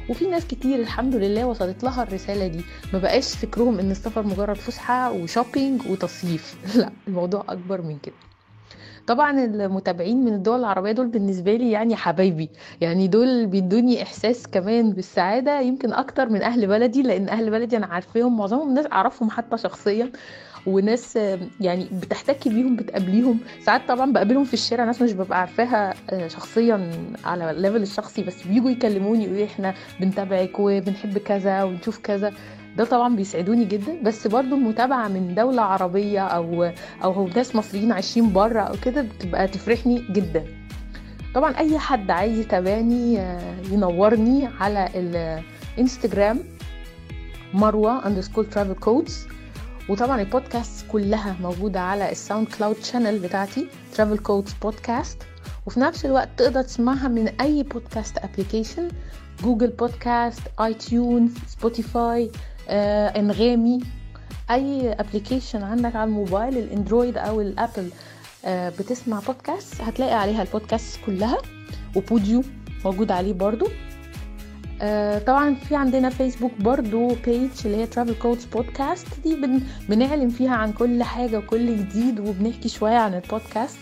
وفي 0.09 0.27
ناس 0.27 0.47
كتير 0.47 0.79
الحمد 0.79 1.15
لله 1.15 1.45
وصلت 1.45 1.83
لها 1.83 2.03
الرسالة 2.03 2.47
دي 2.47 2.61
ما 2.93 2.99
بقاش 2.99 3.35
فكرهم 3.35 3.79
إن 3.79 3.91
السفر 3.91 4.23
مجرد 4.23 4.55
فسحة 4.55 5.11
وشوبينج 5.11 5.81
وتصيف. 5.89 6.55
لا 6.79 6.91
الموضوع 7.07 7.45
أكبر 7.49 7.81
من 7.81 7.99
كده. 7.99 8.15
طبعا 9.07 9.43
المتابعين 9.45 10.25
من 10.25 10.33
الدول 10.33 10.59
العربية 10.59 10.91
دول 10.91 11.07
بالنسبة 11.07 11.55
لي 11.55 11.71
يعني 11.71 11.95
حبايبي. 11.95 12.49
يعني 12.81 13.07
دول 13.07 13.45
بيدوني 13.45 14.03
إحساس 14.03 14.47
كمان 14.47 14.91
بالسعادة 14.91 15.59
يمكن 15.61 15.93
أكتر 15.93 16.29
من 16.29 16.41
أهل 16.41 16.67
بلدي 16.67 17.01
لأن 17.01 17.29
أهل 17.29 17.51
بلدي 17.51 17.77
أنا 17.77 17.85
عارفاهم 17.85 18.37
معظمهم 18.37 18.73
ناس 18.73 18.85
أعرفهم 18.91 19.29
حتى 19.29 19.57
شخصيا. 19.57 20.11
وناس 20.65 21.17
آه، 21.17 21.39
يعني 21.61 21.87
بتحتكي 22.01 22.49
بيهم 22.49 22.75
بتقابليهم. 22.75 23.39
ساعات 23.65 23.81
طبعا 23.87 24.11
بقابلهم 24.11 24.43
في 24.43 24.53
الشارع 24.53 24.85
ناس 24.85 25.01
مش 25.01 25.13
ببقى 25.13 25.39
عارفاها 25.39 25.93
آه، 26.09 26.27
شخصيا 26.27 26.91
على 27.25 27.51
الليفل 27.51 27.81
الشخصي 27.81 28.23
بس 28.23 28.43
بيجوا 28.47 28.69
يكلموني 28.69 29.23
يقولوا 29.23 29.45
إحنا 29.45 29.73
بنتابعك 29.99 30.59
وبنحب 30.59 31.17
كذا 31.17 31.63
ونشوف 31.63 31.97
كذا. 31.97 32.33
ده 32.77 32.85
طبعا 32.85 33.15
بيسعدوني 33.15 33.65
جدا. 33.65 34.01
بس 34.03 34.27
برضو 34.27 34.55
المتابعة 34.55 35.07
من 35.07 35.35
دولة 35.35 35.61
عربية 35.61 36.19
أو 36.27 36.71
أو 37.03 37.27
ناس 37.27 37.55
مصريين 37.55 37.91
عايشين 37.91 38.33
بره 38.33 38.61
أو 38.61 38.75
كده 38.83 39.01
بتبقى 39.01 39.47
تفرحني 39.47 40.03
جدا. 40.11 40.45
طبعا 41.35 41.57
أي 41.57 41.77
حد 41.79 42.11
عايز 42.11 42.39
يتابعني 42.39 43.19
آه، 43.19 43.55
ينورني 43.71 44.47
على 44.59 44.89
الانستجرام 45.77 46.39
مروة 47.53 48.07
underscore 48.07 48.45
Travel 48.45 48.73
Codes 48.73 49.27
وطبعا 49.89 50.21
البودكاست 50.21 50.85
كلها 50.91 51.35
موجودة 51.41 51.79
على 51.79 52.11
ال 52.11 52.47
SoundCloud 52.47 52.83
channel 52.83 53.19
بتاعتي 53.19 53.67
Travel 53.95 54.17
Codes 54.17 54.53
Podcast 54.61 55.17
وفي 55.65 55.79
نفس 55.79 56.05
الوقت 56.05 56.29
تقدر 56.37 56.61
تسمعها 56.61 57.07
من 57.07 57.27
أي 57.27 57.63
بودكاست 57.63 58.17
application 58.17 58.87
Google 59.43 59.67
Podcast 59.67 60.41
iTunes 60.61 61.31
Spotify 61.47 62.31
آه، 62.69 63.07
انغامي 63.07 63.79
أي 64.51 64.91
application 64.93 65.63
عندك 65.63 65.95
على 65.95 66.07
الموبايل 66.07 66.57
ال 66.57 66.65
Android 66.65 67.17
أو 67.17 67.41
ال 67.41 67.49
Apple 67.49 67.89
آه، 68.45 68.69
بتسمع 68.69 69.19
بودكاست 69.19 69.81
هتلاقي 69.81 70.13
عليها 70.13 70.41
البودكاست 70.41 70.99
كلها. 71.05 71.37
و 71.95 72.03
Podeo 72.03 72.43
موجود 72.85 73.11
عليه 73.11 73.33
برضو. 73.33 73.67
آه، 74.81 75.19
طبعا 75.19 75.55
في 75.55 75.75
عندنا 75.75 76.09
فيسبوك 76.09 76.51
برضو 76.59 77.07
page 77.07 77.49
اللي 77.65 77.77
هي 77.77 77.85
Travel 77.87 78.13
Codes 78.15 78.45
Podcast 78.45 79.07
دي 79.23 79.35
بن 79.35 79.61
بنعلن 79.89 80.29
فيها 80.29 80.55
عن 80.55 80.71
كل 80.71 81.03
حاجة 81.03 81.37
وكل 81.37 81.77
جديد 81.77 82.19
وبنحكي 82.19 82.69
شوية 82.69 82.97
عن 82.97 83.13
البودكاست 83.13 83.77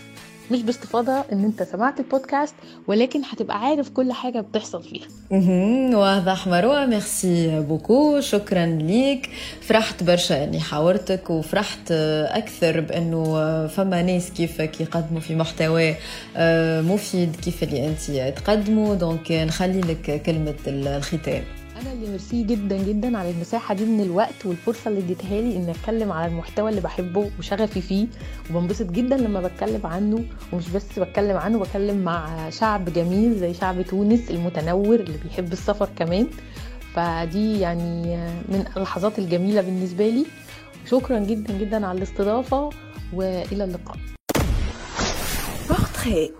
مش 0.50 0.62
باستفاضة 0.62 1.12
إن 1.32 1.44
أنت 1.44 1.62
سمعت 1.62 2.00
البودكاست 2.00 2.54
ولكن 2.86 3.20
هتبقى 3.24 3.58
عارف 3.60 3.88
كل 3.90 4.12
حاجة 4.12 4.40
بتحصل 4.40 4.82
فيها. 4.82 5.06
واضح 5.96 6.46
مروة 6.46 6.86
merci 6.86 7.60
beaucoup. 7.60 8.20
شكرا 8.20 8.66
ليك. 8.66 9.30
فرحت 9.60 10.02
برشا 10.02 10.44
إني 10.44 10.60
حاورتك 10.60 11.30
وفرحت 11.30 11.92
أكثر 11.92 12.80
بإنه 12.80 13.36
فما 13.66 14.02
ناس 14.02 14.30
كيفك 14.30 14.80
يقدموا 14.80 15.20
في 15.20 15.34
محتوى 15.34 15.94
آه، 16.36 16.80
مفيد 16.80 17.36
كيف 17.36 17.62
اللي 17.62 17.88
أنت 17.88 18.38
تقدموا 18.38 18.94
donc 18.94 19.32
نخلي 19.32 19.80
لك 19.80 20.22
كلمة 20.22 20.54
الختام. 20.66 21.42
أنا 21.80 21.92
اللي 21.92 22.10
ميرسي 22.10 22.42
جدا 22.42 22.76
جدا 22.76 23.18
على 23.18 23.30
المساحة 23.30 23.74
دي 23.74 23.84
من 23.84 24.00
الوقت 24.00 24.46
والفرصة 24.46 24.88
اللي 24.90 25.00
اديتها 25.00 25.40
لي 25.40 25.56
ان 25.56 25.68
أتكلم 25.68 26.12
على 26.12 26.32
المحتوى 26.32 26.70
اللي 26.70 26.80
بحبه 26.80 27.30
وشغفي 27.38 27.80
فيه. 27.80 28.06
وبنبسط 28.50 28.86
جدا 28.86 29.16
لما 29.16 29.40
بتكلم 29.40 29.86
عنه 29.86 30.24
ومش 30.52 30.68
بس 30.68 30.98
بتكلم 30.98 31.36
عنه 31.36 31.58
بتكلم 31.58 32.04
مع 32.04 32.50
شعب 32.50 32.84
جميل 32.92 33.38
زي 33.38 33.54
شعب 33.54 33.82
تونس 33.82 34.30
المتنور 34.30 34.94
اللي 35.00 35.18
بيحب 35.24 35.52
السفر 35.52 35.88
كمان. 35.98 36.26
فدي 36.94 37.60
يعني 37.60 38.16
من 38.48 38.64
اللحظات 38.76 39.18
الجميلة 39.18 39.60
بالنسبة 39.60 40.08
لي. 40.08 40.26
شكرا 40.90 41.18
جدا 41.18 41.58
جدا 41.58 41.86
على 41.86 41.98
الاستضافة 41.98 42.70
وإلى 43.12 43.64
اللقاء. 43.64 43.96